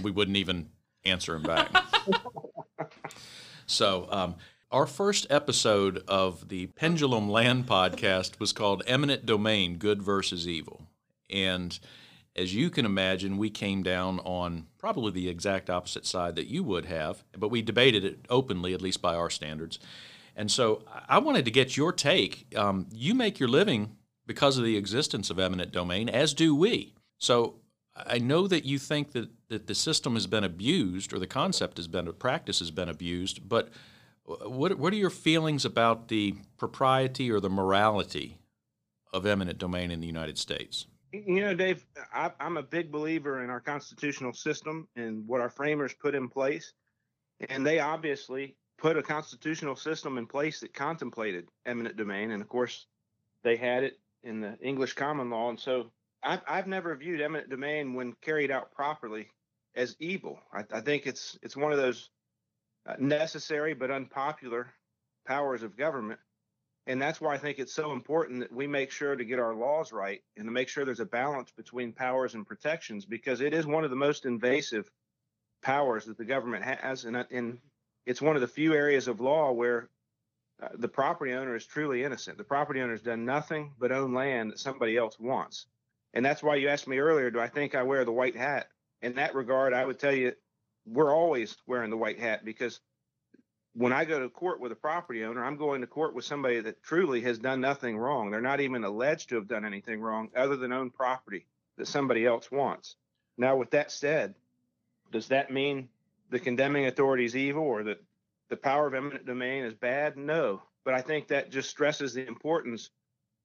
[0.04, 0.70] we wouldn't even
[1.06, 1.72] answer him back.
[3.66, 4.36] so, um,
[4.76, 10.82] our first episode of the Pendulum Land podcast was called Eminent Domain: Good versus Evil,
[11.30, 11.80] and
[12.36, 16.64] As you can imagine, we came down on probably the exact opposite side that you
[16.64, 19.80] would have, but we debated it openly, at least by our standards.
[20.36, 22.54] And so I wanted to get your take.
[22.56, 23.96] Um, you make your living
[24.28, 26.94] because of the existence of eminent domain, as do we.
[27.20, 27.56] So
[27.96, 31.78] I know that you think that, that the system has been abused or the concept
[31.78, 33.70] has been, practice has been abused, but
[34.26, 38.38] what, what are your feelings about the propriety or the morality
[39.14, 40.88] of eminent domain in the United States?
[41.12, 45.50] You know, Dave, I, I'm a big believer in our constitutional system and what our
[45.50, 46.74] framers put in place.
[47.50, 52.32] And they obviously put a constitutional system in place that contemplated eminent domain.
[52.32, 52.88] And of course,
[53.44, 55.50] they had it in the English common law.
[55.50, 55.92] And so
[56.24, 59.30] I've, I've never viewed eminent domain when carried out properly
[59.76, 60.40] as evil.
[60.52, 62.10] I, I think it's it's one of those
[63.00, 64.74] necessary but unpopular
[65.26, 66.20] powers of government
[66.88, 69.56] and that's why I think it's so important that we make sure to get our
[69.56, 73.54] laws right and to make sure there's a balance between powers and protections because it
[73.54, 74.90] is one of the most invasive
[75.64, 77.06] powers that the government has.
[77.06, 77.58] And, and
[78.06, 79.90] it's one of the few areas of law where
[80.62, 82.38] uh, the property owner is truly innocent.
[82.38, 85.66] The property owner has done nothing but own land that somebody else wants.
[86.14, 88.68] And that's why you asked me earlier, do I think I wear the white hat?
[89.02, 90.34] In that regard, I would tell you
[90.86, 92.80] we're always wearing the white hat because
[93.74, 96.62] when I go to court with a property owner, I'm going to court with somebody
[96.62, 98.32] that truly has done nothing wrong.
[98.32, 101.46] They're not even alleged to have done anything wrong other than own property
[101.78, 102.96] that somebody else wants.
[103.38, 104.34] Now, with that said,
[105.12, 105.90] does that mean
[106.30, 108.02] the condemning authority is evil or that
[108.50, 110.16] the power of eminent domain is bad?
[110.16, 110.62] No.
[110.86, 112.92] But I think that just stresses the importance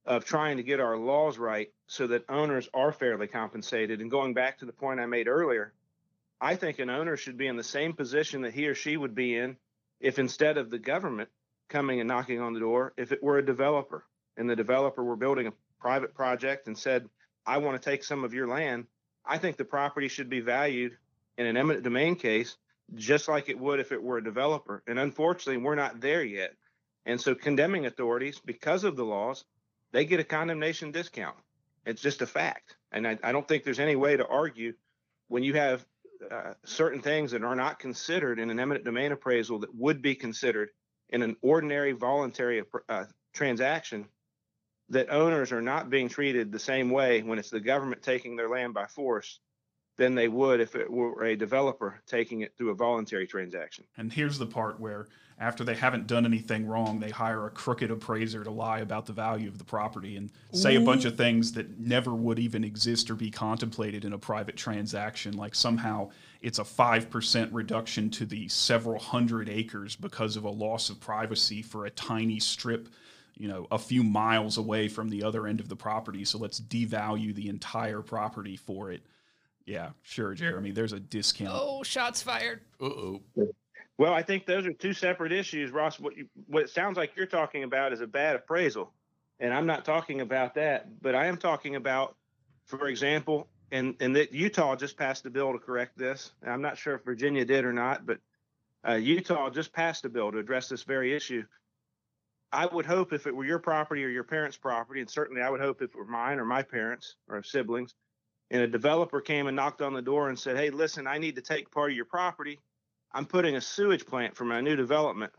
[0.06, 4.00] of trying to get our laws right so that owners are fairly compensated.
[4.00, 5.72] And going back to the point I made earlier,
[6.40, 9.14] I think an owner should be in the same position that he or she would
[9.14, 9.56] be in
[10.00, 11.28] if instead of the government
[11.68, 14.04] coming and knocking on the door, if it were a developer
[14.36, 17.08] and the developer were building a private project and said,
[17.46, 18.86] I want to take some of your land,
[19.24, 20.96] I think the property should be valued
[21.36, 22.56] in an eminent domain case
[22.94, 24.82] just like it would if it were a developer.
[24.86, 26.54] And unfortunately, we're not there yet.
[27.06, 29.44] And so condemning authorities, because of the laws,
[29.92, 31.36] they get a condemnation discount.
[31.86, 32.76] It's just a fact.
[32.92, 34.74] And I, I don't think there's any way to argue
[35.28, 35.84] when you have
[36.30, 40.14] uh, certain things that are not considered in an eminent domain appraisal that would be
[40.14, 40.70] considered
[41.08, 43.04] in an ordinary voluntary uh,
[43.34, 44.06] transaction
[44.90, 48.48] that owners are not being treated the same way when it's the government taking their
[48.48, 49.40] land by force
[49.96, 53.84] than they would if it were a developer taking it through a voluntary transaction.
[53.96, 55.06] And here's the part where
[55.40, 59.14] after they haven't done anything wrong, they hire a crooked appraiser to lie about the
[59.14, 60.82] value of the property and say Ooh.
[60.82, 64.56] a bunch of things that never would even exist or be contemplated in a private
[64.56, 65.38] transaction.
[65.38, 66.10] Like somehow
[66.42, 71.62] it's a 5% reduction to the several hundred acres because of a loss of privacy
[71.62, 72.90] for a tiny strip,
[73.34, 76.22] you know, a few miles away from the other end of the property.
[76.26, 79.00] So let's devalue the entire property for it.
[79.66, 80.70] Yeah, sure, Jeremy.
[80.72, 81.52] There's a discount.
[81.54, 82.60] Oh, shots fired.
[82.80, 83.20] Uh oh.
[83.98, 86.00] Well, I think those are two separate issues, Ross.
[86.00, 88.92] What you, what it sounds like you're talking about is a bad appraisal,
[89.38, 90.88] and I'm not talking about that.
[91.02, 92.16] But I am talking about,
[92.64, 96.32] for example, and and that Utah just passed a bill to correct this.
[96.46, 98.18] I'm not sure if Virginia did or not, but
[98.88, 101.44] uh, Utah just passed a bill to address this very issue.
[102.52, 105.50] I would hope if it were your property or your parents' property, and certainly I
[105.50, 107.94] would hope if it were mine or my parents or siblings,
[108.50, 111.36] and a developer came and knocked on the door and said, "Hey, listen, I need
[111.36, 112.58] to take part of your property."
[113.12, 115.32] I'm putting a sewage plant for my new development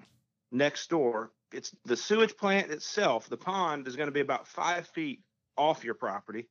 [0.52, 1.32] next door.
[1.52, 5.22] It's the sewage plant itself, the pond is going to be about five feet
[5.58, 6.48] off your property,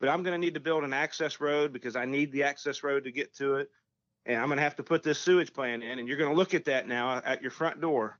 [0.00, 2.82] but I'm going to need to build an access road because I need the access
[2.82, 3.70] road to get to it.
[4.24, 5.98] And I'm going to have to put this sewage plant in.
[5.98, 8.18] And you're going to look at that now at your front door.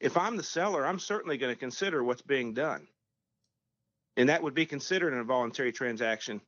[0.00, 2.88] If I'm the seller, I'm certainly going to consider what's being done.
[4.16, 6.40] And that would be considered a voluntary transaction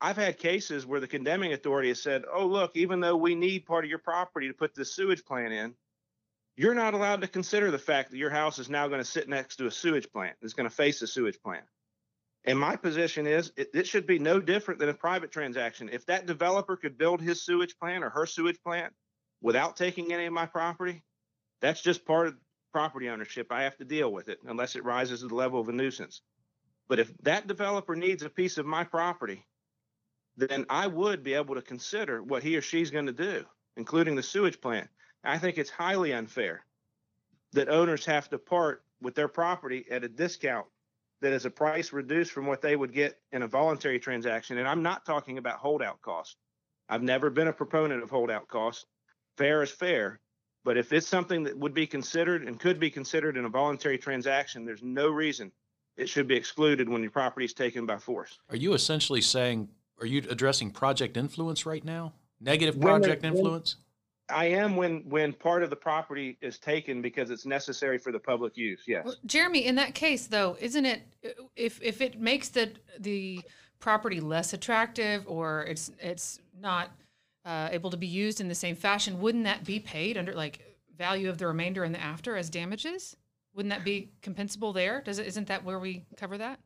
[0.00, 3.66] I've had cases where the condemning authority has said, oh, look, even though we need
[3.66, 5.74] part of your property to put this sewage plant in,
[6.56, 9.28] you're not allowed to consider the fact that your house is now going to sit
[9.28, 11.64] next to a sewage plant that's going to face a sewage plant.
[12.44, 15.90] And my position is it, it, should be no different than a private transaction.
[15.92, 18.94] If that developer could build his sewage plant or her sewage plant
[19.42, 21.02] without taking any of my property,
[21.60, 22.36] that's just part of
[22.72, 23.48] property ownership.
[23.50, 26.22] I have to deal with it unless it rises to the level of a nuisance.
[26.88, 29.44] But if that developer needs a piece of my property
[30.40, 33.44] then I would be able to consider what he or she's going to do,
[33.76, 34.88] including the sewage plant.
[35.22, 36.64] I think it's highly unfair
[37.52, 40.66] that owners have to part with their property at a discount
[41.20, 44.58] that is a price reduced from what they would get in a voluntary transaction.
[44.58, 46.36] And I'm not talking about holdout costs.
[46.88, 48.86] I've never been a proponent of holdout costs.
[49.36, 50.20] Fair is fair.
[50.64, 53.98] But if it's something that would be considered and could be considered in a voluntary
[53.98, 55.52] transaction, there's no reason
[55.96, 58.38] it should be excluded when your property is taken by force.
[58.48, 59.68] Are you essentially saying
[60.00, 62.12] Are you addressing project influence right now?
[62.40, 63.76] Negative project when- influence?
[64.30, 68.18] I am when when part of the property is taken because it's necessary for the
[68.20, 68.82] public use.
[68.86, 69.04] Yes.
[69.04, 71.02] Well, Jeremy, in that case, though, isn't it
[71.56, 73.42] if if it makes the the
[73.80, 76.90] property less attractive or it's it's not
[77.44, 80.78] uh, able to be used in the same fashion, wouldn't that be paid under like
[80.96, 83.16] value of the remainder and the after as damages?
[83.54, 85.02] Wouldn't that be compensable there?
[85.02, 85.26] Does it?
[85.26, 86.60] Isn't that where we cover that?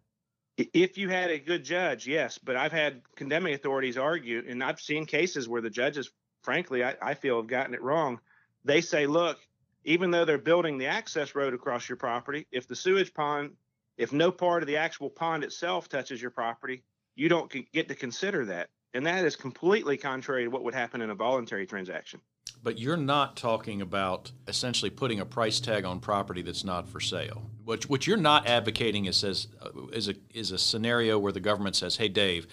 [0.57, 4.81] If you had a good judge, yes, but I've had condemning authorities argue, and I've
[4.81, 6.11] seen cases where the judges,
[6.43, 8.21] frankly, I, I feel have gotten it wrong.
[8.64, 9.38] They say, look,
[9.85, 13.51] even though they're building the access road across your property, if the sewage pond,
[13.99, 16.85] if no part of the actual pond itself touches your property,
[17.17, 18.69] you don't get to consider that.
[18.95, 22.21] And that is completely contrary to what would happen in a voluntary transaction.
[22.62, 27.01] But you're not talking about essentially putting a price tag on property that's not for
[27.01, 27.51] sale.
[27.64, 31.40] What, what you're not advocating is says uh, is a is a scenario where the
[31.40, 32.46] government says, "Hey, Dave,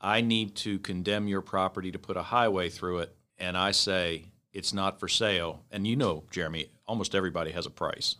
[0.00, 4.26] I need to condemn your property to put a highway through it," and I say
[4.52, 5.64] it's not for sale.
[5.70, 8.16] And you know, Jeremy, almost everybody has a price.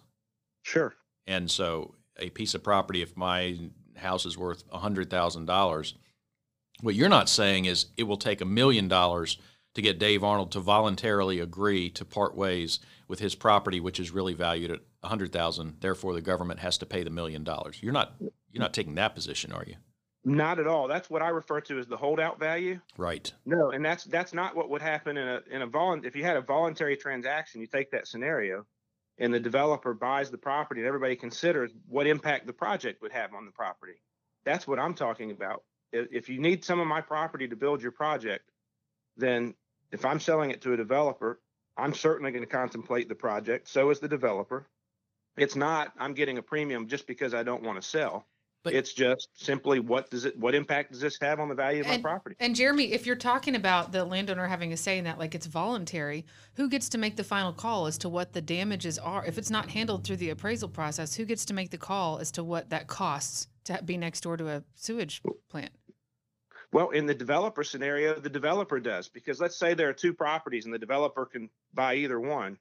[0.62, 0.94] Sure.
[1.26, 3.58] And so, a piece of property, if my
[3.96, 5.94] house is worth hundred thousand dollars,
[6.80, 9.38] what you're not saying is it will take a million dollars
[9.74, 14.10] to get Dave Arnold to voluntarily agree to part ways with his property, which is
[14.10, 15.76] really valued at a hundred thousand.
[15.80, 17.78] Therefore, the government has to pay the million dollars.
[17.82, 18.14] You're not
[18.50, 19.76] you're not taking that position, are you?
[20.24, 20.88] Not at all.
[20.88, 22.80] That's what I refer to as the holdout value.
[22.96, 23.32] Right.
[23.46, 26.04] No, and that's that's not what would happen in a in a volun.
[26.04, 28.66] If you had a voluntary transaction, you take that scenario,
[29.18, 33.32] and the developer buys the property, and everybody considers what impact the project would have
[33.32, 34.02] on the property.
[34.44, 35.62] That's what I'm talking about.
[35.92, 38.50] If, if you need some of my property to build your project,
[39.16, 39.54] then
[39.92, 41.40] if I'm selling it to a developer,
[41.76, 43.68] I'm certainly going to contemplate the project.
[43.68, 44.68] So is the developer.
[45.38, 48.26] It's not I'm getting a premium just because I don't want to sell.
[48.64, 51.80] But- it's just simply what does it what impact does this have on the value
[51.80, 52.34] of my property?
[52.40, 55.46] And Jeremy, if you're talking about the landowner having a say in that, like it's
[55.46, 59.24] voluntary, who gets to make the final call as to what the damages are?
[59.24, 62.32] If it's not handled through the appraisal process, who gets to make the call as
[62.32, 65.70] to what that costs to be next door to a sewage plant?
[66.72, 70.64] Well, in the developer scenario, the developer does because let's say there are two properties
[70.64, 72.58] and the developer can buy either one.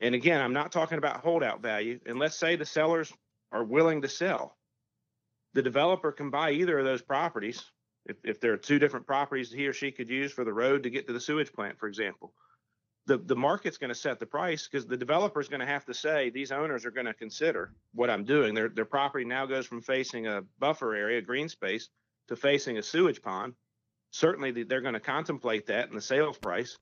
[0.00, 1.98] And again, I'm not talking about holdout value.
[2.06, 3.12] And let's say the sellers
[3.52, 4.56] are willing to sell.
[5.54, 7.64] The developer can buy either of those properties
[8.06, 10.84] if, if there are two different properties he or she could use for the road
[10.84, 12.32] to get to the sewage plant, for example.
[13.06, 15.86] The, the market's going to set the price because the developer is going to have
[15.86, 18.54] to say these owners are going to consider what I'm doing.
[18.54, 21.88] Their, their property now goes from facing a buffer area, green space,
[22.28, 23.54] to facing a sewage pond,
[24.10, 26.78] certainly they're going to contemplate that in the sales price.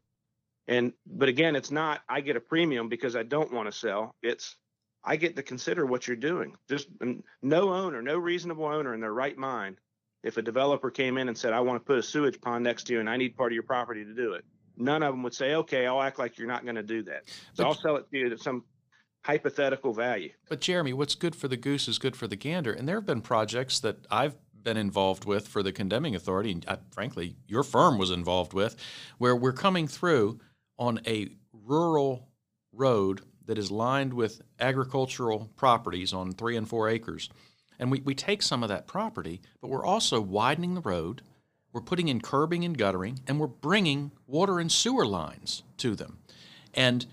[0.68, 4.14] And but again, it's not I get a premium because I don't want to sell.
[4.22, 4.56] It's
[5.04, 6.54] I get to consider what you're doing.
[6.68, 6.88] Just
[7.42, 9.76] no owner, no reasonable owner in their right mind,
[10.24, 12.84] if a developer came in and said I want to put a sewage pond next
[12.84, 14.44] to you and I need part of your property to do it,
[14.76, 17.28] none of them would say, okay, I'll act like you're not going to do that.
[17.28, 18.64] So But- I'll sell it to you at some
[19.24, 20.30] hypothetical value.
[20.48, 23.06] But Jeremy, what's good for the goose is good for the gander, and there have
[23.06, 27.62] been projects that I've been involved with for the condemning authority, and I, frankly, your
[27.62, 28.76] firm was involved with,
[29.18, 30.40] where we're coming through
[30.78, 32.28] on a rural
[32.72, 37.30] road that is lined with agricultural properties on three and four acres,
[37.78, 41.22] and we, we take some of that property, but we're also widening the road.
[41.72, 46.18] We're putting in curbing and guttering, and we're bringing water and sewer lines to them.
[46.72, 47.06] And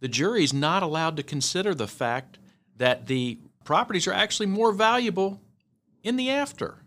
[0.00, 2.38] the jury's not allowed to consider the fact
[2.76, 5.40] that the properties are actually more valuable
[6.02, 6.78] in the after.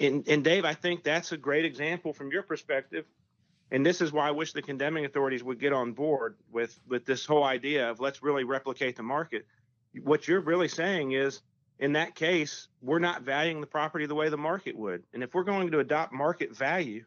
[0.00, 3.06] And, and Dave, I think that's a great example from your perspective.
[3.70, 7.04] And this is why I wish the condemning authorities would get on board with, with
[7.04, 9.46] this whole idea of let's really replicate the market.
[10.02, 11.40] What you're really saying is,
[11.78, 15.02] in that case, we're not valuing the property the way the market would.
[15.12, 17.04] And if we're going to adopt market value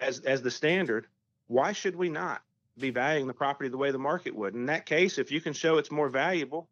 [0.00, 1.06] as, as the standard,
[1.46, 2.42] why should we not
[2.78, 4.54] be valuing the property the way the market would?
[4.54, 6.68] In that case, if you can show it's more valuable,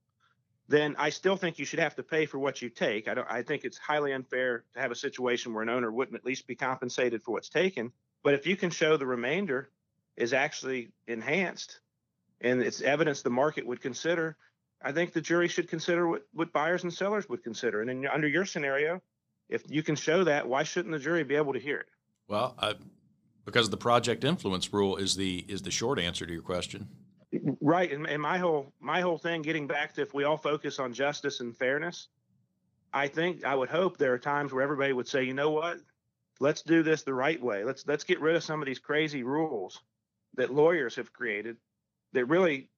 [0.68, 3.09] then I still think you should have to pay for what you take.
[3.09, 3.27] I don't.
[3.29, 6.46] I think it's highly unfair to have a situation where an owner wouldn't at least
[6.46, 7.92] be compensated for what's taken.
[8.23, 9.71] But if you can show the remainder
[10.16, 11.81] is actually enhanced,
[12.40, 14.37] and it's evidence the market would consider,
[14.83, 17.83] I think the jury should consider what, what buyers and sellers would consider.
[17.83, 19.00] And in, under your scenario,
[19.48, 21.87] if you can show that, why shouldn't the jury be able to hear it?
[22.29, 22.75] Well, I,
[23.44, 26.88] because the project influence rule is the is the short answer to your question.
[27.60, 30.79] Right, and, and my whole my whole thing, getting back to if we all focus
[30.79, 32.08] on justice and fairness,
[32.92, 35.79] I think I would hope there are times where everybody would say, you know what,
[36.41, 37.65] let's do this the right way.
[37.65, 39.81] Let's let's get rid of some of these crazy rules
[40.35, 41.57] that lawyers have created
[42.13, 42.71] that really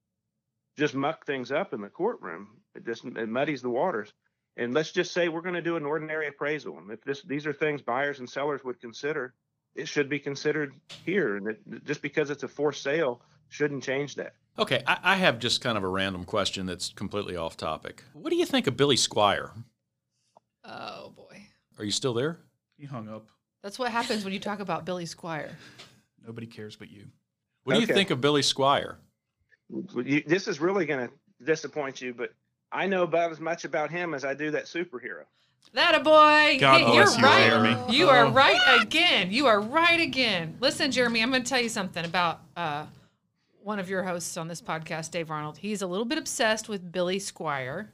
[0.77, 2.59] just muck things up in the courtroom.
[2.75, 4.13] It just it muddies the waters.
[4.55, 6.77] And let's just say we're going to do an ordinary appraisal.
[6.77, 9.33] And if this, these are things buyers and sellers would consider,
[9.73, 10.73] it should be considered
[11.05, 11.37] here.
[11.37, 14.35] And it, just because it's a forced sale shouldn't change that.
[14.59, 18.03] Okay, I, I have just kind of a random question that's completely off topic.
[18.13, 19.49] What do you think of Billy Squier?
[20.63, 21.47] Oh boy,
[21.79, 22.37] Are you still there?
[22.77, 23.29] He hung up.
[23.63, 25.49] That's what happens when you talk about Billy Squier.
[26.25, 27.05] Nobody cares but you.
[27.63, 28.97] What do you think of Billy Squier?
[29.95, 32.33] This is really going to disappoint you, but
[32.71, 35.23] I know about as much about him as I do that superhero.
[35.73, 36.57] That a boy.
[36.59, 37.49] God Hey, bless you're you, right.
[37.49, 37.95] Jeremy.
[37.97, 38.31] You are Oh.
[38.31, 39.31] right again.
[39.31, 40.57] You are right again.
[40.59, 42.85] Listen, Jeremy, I'm going to tell you something about uh,
[43.61, 45.57] one of your hosts on this podcast, Dave Arnold.
[45.57, 47.87] He's a little bit obsessed with Billy Squier,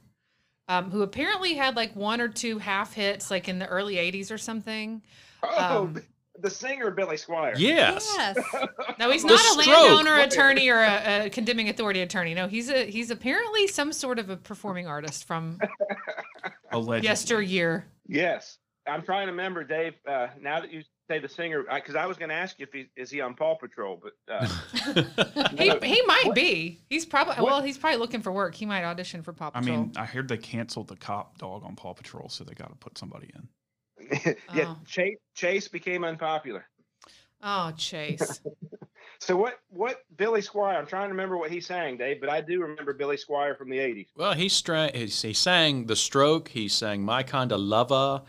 [0.66, 4.32] um, who apparently had like one or two half hits, like in the early '80s
[4.32, 5.00] or something.
[5.42, 6.02] Oh, Um,
[6.38, 7.54] the singer Billy Squier.
[7.58, 8.10] Yes.
[8.16, 8.38] Yes.
[8.98, 9.66] No, he's The not a stroke.
[9.66, 12.34] landowner attorney or a, a condemning authority attorney.
[12.34, 15.58] No, he's a he's apparently some sort of a performing artist from
[16.72, 17.08] Allegedly.
[17.08, 17.86] yesteryear.
[18.06, 19.94] Yes, I'm trying to remember, Dave.
[20.06, 22.72] Uh, now that you say the singer, because I, was going to ask you if
[22.72, 24.46] he is he on Paw Patrol, but uh,
[25.56, 25.78] He, No.
[25.82, 26.80] he might What- be.
[26.88, 27.62] He's probably what- well.
[27.62, 28.54] He's probably looking for work.
[28.54, 29.74] He might audition for Paw Patrol.
[29.74, 32.68] I mean, I heard they canceled the cop dog on Paw Patrol, so they got
[32.70, 33.48] to put somebody in.
[34.54, 34.78] yeah, Oh.
[34.86, 36.66] Chase, Chase became unpopular.
[37.42, 38.40] oh, Chase.
[39.22, 39.58] So what?
[39.68, 40.78] What Billy Squier?
[40.78, 43.68] I'm trying to remember what he sang, Dave, but I do remember Billy Squier from
[43.68, 44.06] the '80s.
[44.16, 48.22] Well, he, stra- he he sang "The Stroke." He sang "My Kind of Lover,"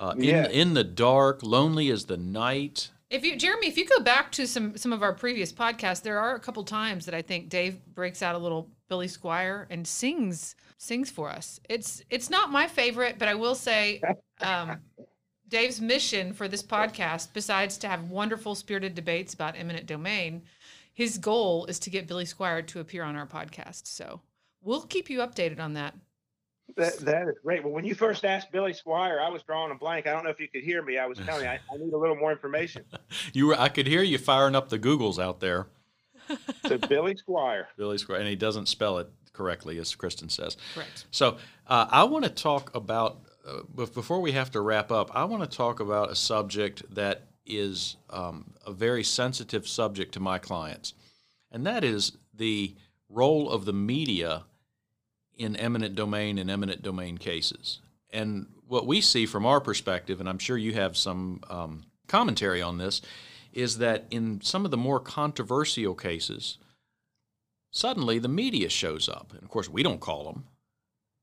[0.00, 0.46] uh, Yeah.
[0.46, 4.32] in in the dark, "Lonely Is the Night." if you, Jeremy, if you go back
[4.32, 7.48] to some some of our previous podcasts, there are a couple times that I think
[7.48, 11.60] Dave breaks out a little Billy Squier and sings sings for us.
[11.68, 14.02] It's it's not my favorite, but I will say.
[14.40, 14.80] Um,
[15.52, 20.42] Dave's mission for this podcast, besides to have wonderful spirited debates about eminent domain,
[20.94, 23.86] his goal is to get Billy Squier to appear on our podcast.
[23.86, 24.22] So
[24.62, 25.94] we'll keep you updated on that.
[26.76, 27.62] That that is great.
[27.62, 30.06] Well, when you first asked Billy Squier, I was drawing a blank.
[30.06, 30.96] I don't know if you could hear me.
[30.96, 32.84] I was telling you I, I need a little more information.
[33.34, 35.66] You were I could hear you firing up the Googles out there,
[36.66, 37.66] So Billy Squier.
[37.76, 40.56] Billy Squier, and he doesn't spell it correctly, as Kristen says.
[40.74, 41.04] Correct.
[41.10, 41.36] So
[41.66, 45.24] uh, I want to talk about, uh, bef- before we have to wrap up, I
[45.24, 50.38] want to talk about a subject that is um, a very sensitive subject to my
[50.38, 50.94] clients,
[51.50, 52.74] and that is the
[53.08, 54.44] role of the media
[55.36, 57.80] in eminent domain and eminent domain cases.
[58.10, 62.62] And what we see from our perspective, and I'm sure you have some um, commentary
[62.62, 63.02] on this,
[63.52, 66.58] is that in some of the more controversial cases,
[67.70, 69.32] suddenly the media shows up.
[69.32, 70.44] And of course, we don't call them.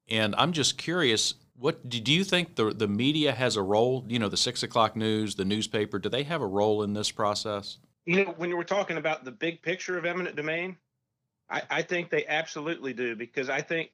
[0.10, 4.06] And I'm just curious, what do you think the the media has a role?
[4.08, 7.12] You know, the six o'clock news, the newspaper, do they have a role in this
[7.12, 7.78] process?
[8.06, 10.78] You know, when we're talking about the big picture of eminent domain,
[11.50, 13.92] I, I think they absolutely do because I think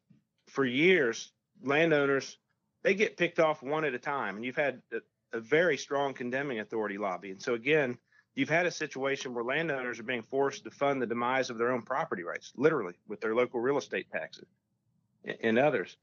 [0.48, 1.32] for years
[1.64, 2.38] landowners
[2.84, 6.14] they get picked off one at a time, and you've had a, a very strong
[6.14, 7.98] condemning authority lobby, and so again,
[8.36, 11.72] you've had a situation where landowners are being forced to fund the demise of their
[11.72, 14.46] own property rights, literally with their local real estate taxes
[15.42, 15.98] and others.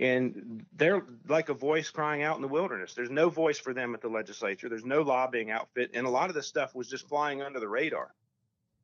[0.00, 2.94] And they're like a voice crying out in the wilderness.
[2.94, 4.68] There's no voice for them at the legislature.
[4.68, 5.92] There's no lobbying outfit.
[5.94, 8.12] And a lot of this stuff was just flying under the radar.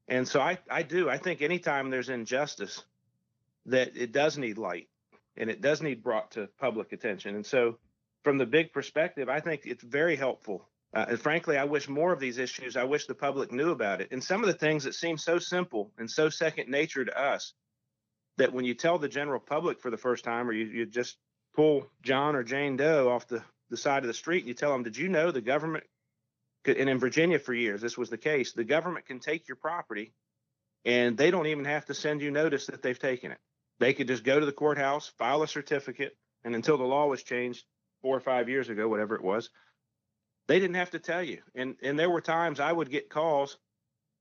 [0.06, 1.10] And so I, I do.
[1.10, 2.84] I think anytime there's injustice,
[3.66, 4.88] that it does need light
[5.36, 7.34] and it does need brought to public attention.
[7.34, 7.78] And so,
[8.22, 10.68] from the big perspective, I think it's very helpful.
[10.92, 14.00] Uh, and frankly, I wish more of these issues, I wish the public knew about
[14.00, 14.08] it.
[14.10, 17.54] And some of the things that seem so simple and so second nature to us
[18.40, 21.18] that when you tell the general public for the first time, or you, you just
[21.54, 24.72] pull John or Jane Doe off the, the side of the street and you tell
[24.72, 25.84] them, Did you know the government
[26.64, 29.58] could, and in Virginia for years, this was the case, the government can take your
[29.58, 30.14] property
[30.86, 33.38] and they don't even have to send you notice that they've taken it.
[33.78, 37.22] They could just go to the courthouse, file a certificate, and until the law was
[37.22, 37.64] changed
[38.00, 39.50] four or five years ago, whatever it was,
[40.48, 41.42] they didn't have to tell you.
[41.54, 43.58] And and there were times I would get calls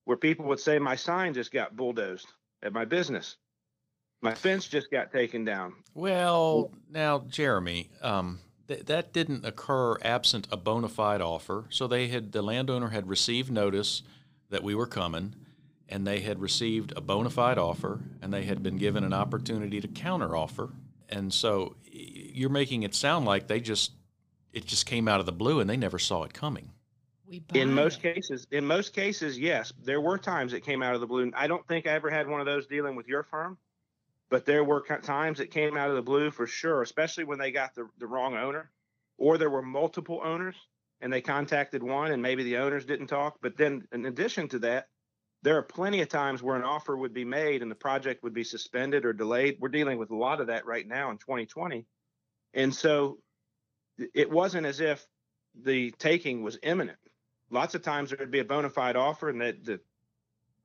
[0.04, 2.28] where people would say my sign just got bulldozed
[2.62, 3.38] at my business.
[4.22, 5.76] My fence just got taken down.
[5.94, 11.66] Well, now, Jeremy, um, th- that didn't occur absent a bona fide offer.
[11.70, 14.04] So they had the landowner had received notice
[14.50, 15.36] that we were coming,
[15.88, 19.80] and they had received a bona fide offer, and they had been given an opportunity
[19.80, 20.72] to counter offer.
[21.08, 23.92] And so you're making it sound like they just
[24.52, 26.72] it just came out of the blue, and they never saw it coming.
[27.54, 28.16] In most it.
[28.16, 31.32] cases, in most cases, yes, there were times it came out of the blue.
[31.36, 33.58] I don't think I ever had one of those dealing with your firm,
[34.30, 37.52] but there were times it came out of the blue for sure, especially when they
[37.52, 38.72] got the, the wrong owner,
[39.18, 40.56] or there were multiple owners
[41.02, 43.38] and they contacted one and maybe the owners didn't talk.
[43.42, 44.88] But then, in addition to that,
[45.42, 48.34] there are plenty of times where an offer would be made and the project would
[48.34, 49.58] be suspended or delayed.
[49.60, 51.86] We're dealing with a lot of that right now in 2020,
[52.54, 53.20] And so
[54.14, 55.06] it wasn't as if
[55.64, 56.98] the taking was imminent.
[57.50, 59.80] Lots of times there would be a bona fide offer, and that the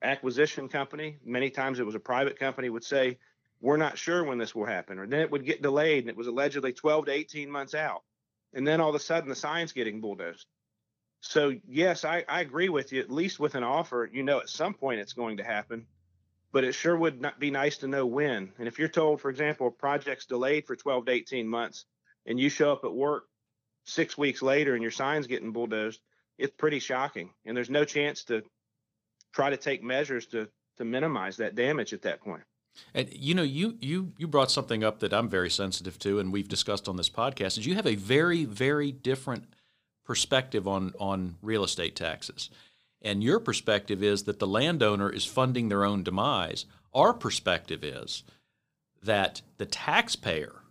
[0.02, 3.18] acquisition company, many times it was a private company, would say,
[3.64, 4.98] We're not sure when this will happen.
[4.98, 8.02] Or then it would get delayed, and it was allegedly 12 to 18 months out.
[8.52, 10.46] And then all of a sudden the sign's getting bulldozed.
[11.20, 13.00] So, yes, I, I agree with you.
[13.00, 15.86] At least with an offer, you know at some point it's going to happen
[16.54, 18.52] but it sure would not be nice to know when.
[18.60, 21.84] And if you're told, for example, a project's delayed for 12 to 18 months,
[22.26, 23.24] and you show up at work
[23.86, 26.00] six weeks later and your sign's getting bulldozed,
[26.38, 27.30] it's pretty shocking.
[27.44, 28.42] And there's no chance to
[29.32, 32.42] try to take measures to to minimize that damage at that point.
[32.94, 36.32] And you know, you you you brought something up that I'm very sensitive to, and
[36.32, 37.58] we've discussed on this podcast.
[37.58, 39.54] Is you have a very very different
[40.04, 42.50] perspective on on real estate taxes.
[43.02, 46.64] And your perspective is that the landowner is funding their own demise.
[46.94, 48.22] Our perspective is
[49.02, 50.62] that the taxpayer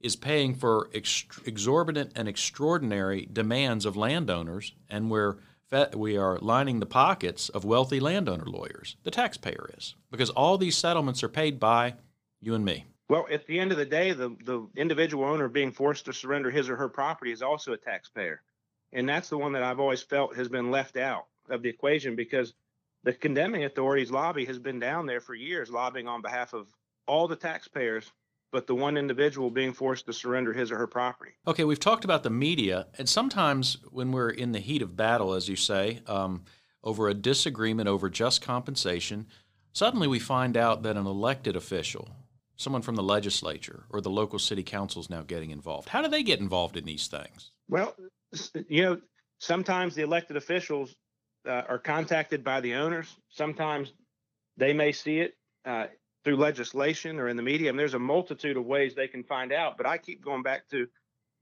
[0.00, 5.36] is paying for ex- exorbitant and extraordinary demands of landowners, and we're
[5.94, 8.96] we are lining the pockets of wealthy landowner lawyers.
[9.04, 11.94] The taxpayer is because all these settlements are paid by
[12.40, 12.86] you and me.
[13.08, 16.50] Well, at the end of the day, the, the individual owner being forced to surrender
[16.50, 18.42] his or her property is also a taxpayer.
[18.92, 22.16] And that's the one that I've always felt has been left out of the equation
[22.16, 22.54] because
[23.02, 26.68] the condemning authorities lobby has been down there for years lobbying on behalf of
[27.06, 28.12] all the taxpayers
[28.52, 31.32] but the one individual being forced to surrender his or her property.
[31.46, 35.34] Okay, we've talked about the media, and sometimes when we're in the heat of battle,
[35.34, 36.44] as you say, um,
[36.82, 39.26] over a disagreement over just compensation,
[39.72, 42.08] suddenly we find out that an elected official,
[42.56, 45.88] someone from the legislature or the local city council, is now getting involved.
[45.88, 47.50] How do they get involved in these things?
[47.68, 47.94] Well,
[48.68, 49.00] you know,
[49.38, 50.94] sometimes the elected officials
[51.46, 53.16] uh, are contacted by the owners.
[53.28, 53.92] Sometimes
[54.56, 55.34] they may see it
[55.64, 55.86] uh,
[56.24, 57.70] through legislation or in the media.
[57.70, 59.76] And there's a multitude of ways they can find out.
[59.76, 60.86] But I keep going back to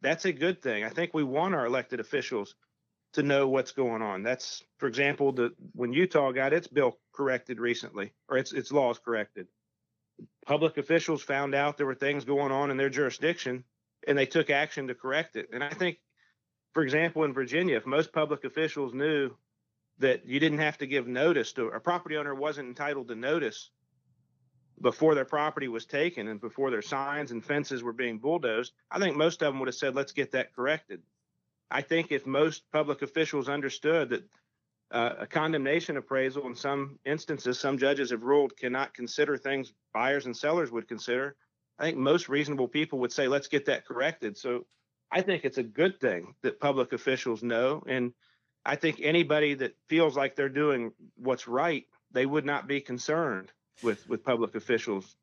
[0.00, 0.84] that's a good thing.
[0.84, 2.54] I think we want our elected officials
[3.14, 4.22] to know what's going on.
[4.22, 8.98] That's, for example, the when Utah got its bill corrected recently, or its its laws
[8.98, 9.48] corrected.
[10.46, 13.64] Public officials found out there were things going on in their jurisdiction,
[14.06, 15.48] and they took action to correct it.
[15.52, 15.98] And I think,
[16.74, 19.30] for example, in Virginia, if most public officials knew
[19.98, 23.70] that you didn't have to give notice to a property owner wasn't entitled to notice
[24.80, 28.98] before their property was taken and before their signs and fences were being bulldozed, I
[28.98, 31.02] think most of them would have said, let's get that corrected.
[31.70, 34.24] I think if most public officials understood that
[34.90, 40.26] uh, a condemnation appraisal in some instances, some judges have ruled cannot consider things buyers
[40.26, 41.36] and sellers would consider.
[41.78, 44.36] I think most reasonable people would say, let's get that corrected.
[44.36, 44.64] So
[45.10, 47.82] I think it's a good thing that public officials know.
[47.86, 48.12] And
[48.64, 53.52] I think anybody that feels like they're doing what's right, they would not be concerned
[53.82, 55.16] with with public officials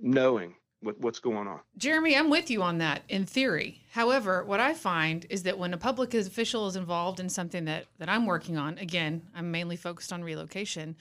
[0.00, 1.60] knowing what, what's going on.
[1.78, 3.82] Jeremy, I'm with you on that in theory.
[3.92, 7.86] However, what I find is that when a public official is involved in something that
[7.98, 10.96] that I'm working on, again, I'm mainly focused on relocation.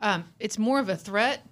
[0.00, 1.46] Um, it's more of a threat.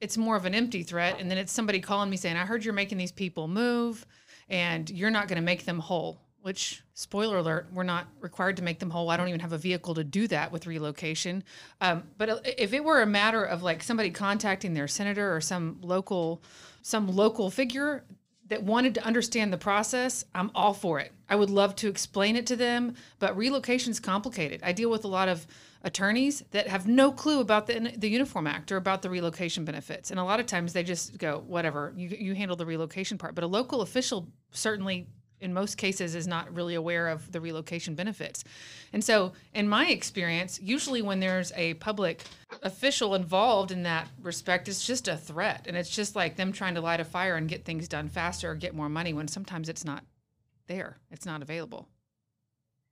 [0.00, 2.64] It's more of an empty threat, and then it's somebody calling me saying, "I heard
[2.64, 4.04] you're making these people move,
[4.48, 8.62] and you're not going to make them whole." Which spoiler alert we're not required to
[8.62, 9.08] make them whole.
[9.08, 11.42] I don't even have a vehicle to do that with relocation.
[11.80, 15.78] Um, but if it were a matter of like somebody contacting their senator or some
[15.80, 16.42] local
[16.82, 18.04] some local figure
[18.48, 21.12] that wanted to understand the process i'm all for it.
[21.30, 24.60] I would love to explain it to them but relocation is complicated.
[24.62, 25.46] I deal with a lot of
[25.80, 30.10] attorneys that have no clue about the, the uniform act or about the relocation benefits.
[30.10, 33.34] And a lot of times they just go whatever you, you handle the relocation part.
[33.34, 35.06] But a local official certainly
[35.40, 38.44] in most cases is not really aware of the relocation benefits.
[38.92, 42.22] And so, in my experience, usually when there's a public
[42.62, 45.66] official involved in that respect, it's just a threat.
[45.66, 48.50] And it's just like them trying to light a fire and get things done faster
[48.50, 50.04] or get more money when sometimes it's not
[50.66, 51.88] there, it's not available.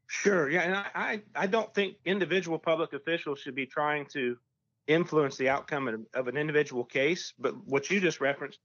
[0.06, 0.50] Sure.
[0.50, 0.60] Yeah.
[0.60, 4.36] And I, I, don't think individual public officials should be trying to
[4.86, 7.32] influence the outcome of, of an individual case.
[7.38, 8.58] But what you just referenced,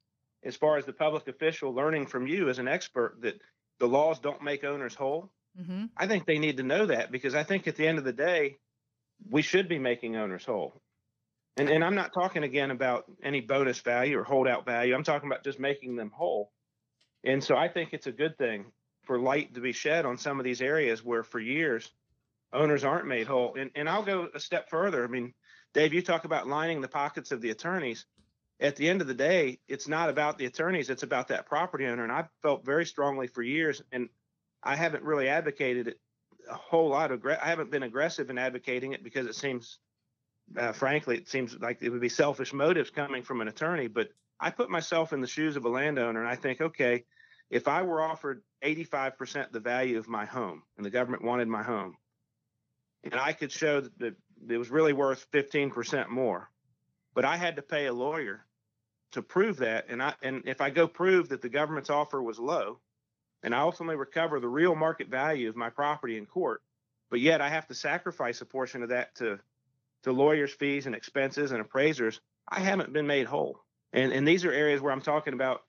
[0.44, 3.40] as far as the public official learning from you as an expert that
[3.80, 5.30] the laws don't make owners whole.
[5.60, 5.86] Mm-hmm.
[5.96, 8.14] I think they need to know that because I think at the end of the
[8.14, 8.58] day,
[9.30, 10.82] we should be making owners whole.
[11.58, 14.94] And, and I'm not talking again about any bonus value or holdout value.
[14.94, 16.52] I'm talking about just making them whole.
[17.24, 18.66] And so I think it's a good thing
[19.06, 21.90] for light to be shed on some of these areas where for years
[22.54, 23.56] owners aren't made whole.
[23.60, 25.04] And, and I'll go a step further.
[25.04, 25.34] I mean,
[25.74, 28.06] Dave, you talk about lining the pockets of the attorneys
[28.60, 31.86] at the end of the day, it's not about the attorneys, it's about that property
[31.86, 32.04] owner.
[32.04, 34.10] And I've felt very strongly for years, and
[34.64, 36.00] I haven't really advocated it
[36.50, 37.12] a whole lot.
[37.12, 39.78] Of, I haven't been aggressive in advocating it because it seems,
[40.58, 43.88] uh, frankly, it seems like it would be selfish motives coming from an attorney.
[43.88, 47.06] But I put myself in the shoes of a landowner, and I think, okay,
[47.50, 51.64] if I were offered 85% the value of my home and the government wanted my
[51.64, 51.96] home,
[53.04, 54.16] and I could show that
[54.50, 56.50] it was really worth 15% more,
[57.18, 58.46] but I had to pay a lawyer
[59.14, 59.88] to prove that.
[59.90, 62.78] And I and if I go prove that the government's offer was low,
[63.42, 66.62] and I ultimately recover the real market value of my property in court,
[67.10, 69.40] but yet I have to sacrifice a portion of that to
[70.04, 73.64] to lawyers' fees and expenses and appraisers, I haven't been made whole.
[73.94, 75.64] And and these are areas where I'm talking about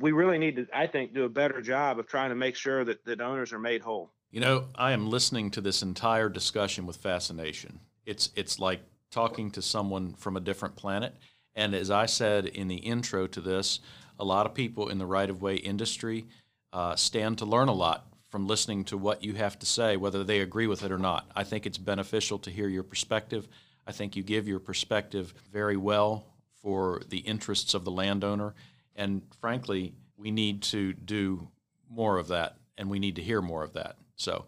[0.00, 2.84] we really need to, I think, do a better job of trying to make sure
[2.84, 4.10] that, that owners are made whole.
[4.32, 7.78] You know, I am listening to this entire discussion with fascination.
[8.04, 8.80] It's it's like
[9.16, 11.16] talking to someone from a different planet.
[11.54, 13.80] And as I said in the intro to this,
[14.18, 16.26] a lot of people in the right of way industry
[16.70, 20.22] uh, stand to learn a lot from listening to what you have to say, whether
[20.22, 21.30] they agree with it or not.
[21.34, 23.48] I think it's beneficial to hear your perspective.
[23.86, 26.26] I think you give your perspective very well
[26.60, 28.52] for the interests of the landowner.
[28.96, 31.48] And frankly, we need to do
[31.88, 33.96] more of that, and we need to hear more of that.
[34.16, 34.44] So,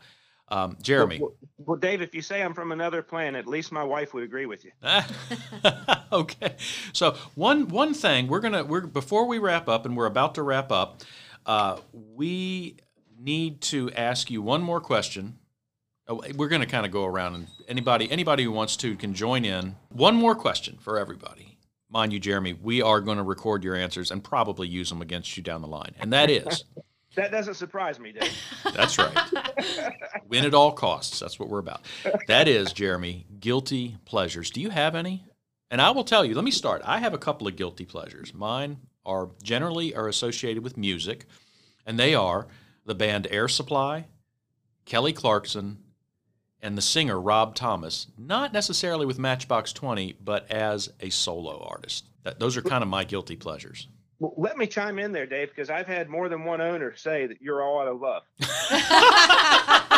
[0.50, 1.20] um, Jeremy.
[1.20, 4.24] Well, well, Dave, if you say I'm from another planet, at least my wife would
[4.24, 4.72] agree with you.
[6.12, 6.56] okay.
[6.92, 10.42] So one one thing we're gonna we're before we wrap up, and we're about to
[10.42, 11.02] wrap up.
[11.44, 12.76] Uh, we
[13.18, 15.38] need to ask you one more question.
[16.06, 19.12] Oh, We're going to kind of go around, and anybody anybody who wants to can
[19.12, 19.76] join in.
[19.90, 21.58] One more question for everybody.
[21.90, 25.36] Mind you, Jeremy, we are going to record your answers and probably use them against
[25.36, 25.94] you down the line.
[25.98, 26.64] And that is,
[27.18, 28.32] That doesn't surprise me, Dave.
[28.74, 29.12] that's right,
[30.28, 31.18] win at all costs.
[31.18, 31.82] That's what we're about.
[32.28, 34.50] That is, Jeremy, guilty pleasures.
[34.50, 35.24] Do you have any?
[35.68, 36.36] And I will tell you.
[36.36, 36.80] Let me start.
[36.84, 38.32] I have a couple of guilty pleasures.
[38.32, 41.26] Mine are generally are associated with music,
[41.84, 42.46] and they are
[42.86, 44.06] the band Air Supply,
[44.84, 45.78] Kelly Clarkson,
[46.62, 48.06] and the singer Rob Thomas.
[48.16, 52.06] Not necessarily with Matchbox Twenty, but as a solo artist.
[52.22, 53.88] That, those are kind of my guilty pleasures.
[54.20, 57.26] Well, let me chime in there, Dave, because I've had more than one owner say
[57.26, 58.22] that you're all out of love.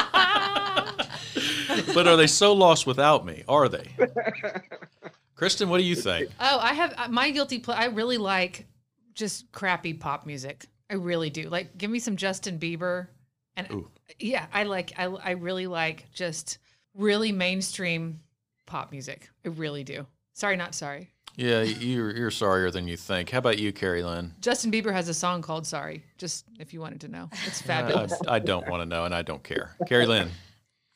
[1.95, 3.45] but are they so lost without me?
[3.49, 3.87] Are they?
[5.35, 6.31] Kristen, what do you think?
[6.41, 8.67] Oh, I have uh, my guilty ple- I really like
[9.15, 10.67] just crappy pop music.
[10.91, 11.49] I really do.
[11.49, 13.09] Like, give me some Justin Bieber,
[13.57, 13.89] and Ooh.
[14.19, 14.93] yeah, I like.
[14.99, 16.59] I I really like just
[16.95, 18.21] really mainstream
[18.67, 19.31] pop music.
[19.45, 20.07] I really do.
[20.35, 21.11] Sorry, not sorry.
[21.37, 23.31] Yeah, you're you're sorrier than you think.
[23.31, 24.35] How about you, Carrie Lynn?
[24.41, 27.67] Justin Bieber has a song called "Sorry." Just if you wanted to know, it's I,
[27.67, 28.15] fabulous.
[28.29, 29.77] I don't want to know, and I don't care.
[29.87, 30.31] Carrie Lynn.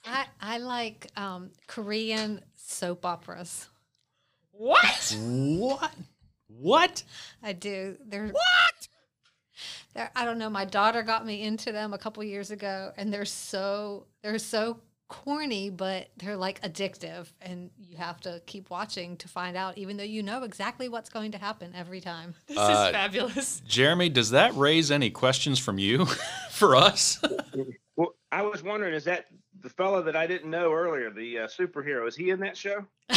[0.05, 3.69] I, I like um, Korean soap operas.
[4.51, 5.17] what?
[5.19, 5.95] What?
[6.49, 7.03] What?
[7.43, 7.97] I do.
[8.07, 8.89] They're what?
[9.95, 10.51] They're, I don't know.
[10.51, 14.79] My daughter got me into them a couple years ago, and they're so they're so
[15.15, 19.97] corny, but they're like addictive, and you have to keep watching to find out, even
[19.97, 22.35] though you know exactly what's going to happen every time.
[22.49, 23.61] This Uh, is fabulous.
[23.61, 26.05] Jeremy, does that raise any questions from you
[26.51, 27.21] for us?
[27.97, 29.27] Well, I was wondering, is that
[29.61, 32.09] the fellow that I didn't know earlier, the uh, superhero?
[32.09, 32.85] Is he in that show?
[33.09, 33.17] no.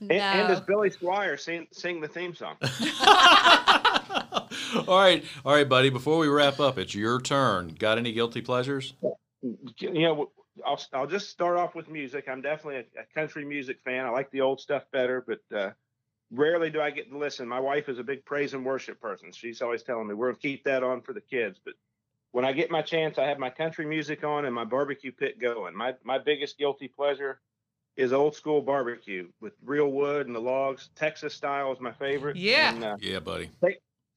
[0.00, 2.56] And, and does Billy Squier sing, sing the theme song?
[4.88, 5.90] all right, all right, buddy.
[5.90, 7.76] Before we wrap up, it's your turn.
[7.78, 8.94] Got any guilty pleasures?
[9.78, 10.32] You know,
[10.64, 12.28] I'll I'll just start off with music.
[12.28, 14.06] I'm definitely a, a country music fan.
[14.06, 15.72] I like the old stuff better, but uh,
[16.30, 17.48] rarely do I get to listen.
[17.48, 19.32] My wife is a big praise and worship person.
[19.32, 21.60] She's always telling me we're gonna keep that on for the kids.
[21.64, 21.74] But
[22.32, 25.38] when I get my chance, I have my country music on and my barbecue pit
[25.40, 25.74] going.
[25.76, 27.40] My my biggest guilty pleasure
[27.96, 30.90] is old school barbecue with real wood and the logs.
[30.94, 32.36] Texas style is my favorite.
[32.36, 32.72] Yeah.
[32.74, 33.50] And, uh, Yeah, buddy.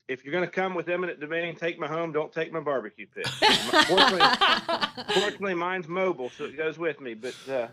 [0.09, 2.11] If you're going to come with eminent domain, take my home.
[2.11, 3.27] Don't take my barbecue pit.
[3.87, 4.19] Fortunately,
[5.13, 7.13] fortunately, mine's mobile, so it goes with me.
[7.13, 7.67] But uh,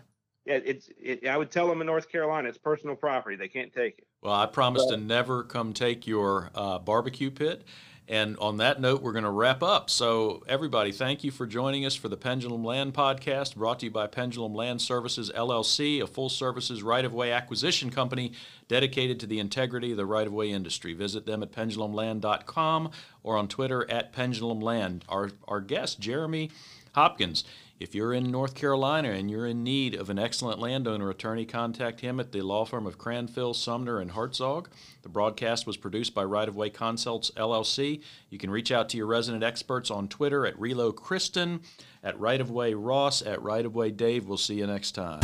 [0.45, 0.89] yeah, it's.
[1.01, 3.35] It, I would tell them in North Carolina, it's personal property.
[3.35, 4.07] They can't take it.
[4.21, 7.63] Well, I promise to never come take your uh, barbecue pit.
[8.09, 9.89] And on that note, we're going to wrap up.
[9.89, 13.91] So, everybody, thank you for joining us for the Pendulum Land Podcast, brought to you
[13.91, 18.31] by Pendulum Land Services LLC, a full services right of way acquisition company
[18.69, 20.93] dedicated to the integrity of the right of way industry.
[20.93, 22.91] Visit them at pendulumland.com
[23.23, 25.01] or on Twitter at pendulumland.
[25.09, 26.49] Our, our guest, Jeremy
[26.93, 27.43] Hopkins.
[27.79, 32.01] If you're in North Carolina and you're in need of an excellent landowner attorney, contact
[32.01, 34.65] him at the law firm of Cranfill, Sumner, and Hartzog.
[35.03, 38.01] The broadcast was produced by Right of Way Consults LLC.
[38.31, 41.61] You can reach out to your resident experts on Twitter at Relo Kristen,
[42.03, 44.27] at Right of Way Ross, at Right of Way Dave.
[44.27, 45.19] We'll see you next time.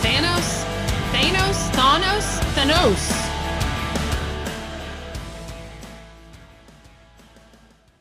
[0.00, 0.64] Thanos,
[1.12, 3.41] Thanos, Thanos, Thanos.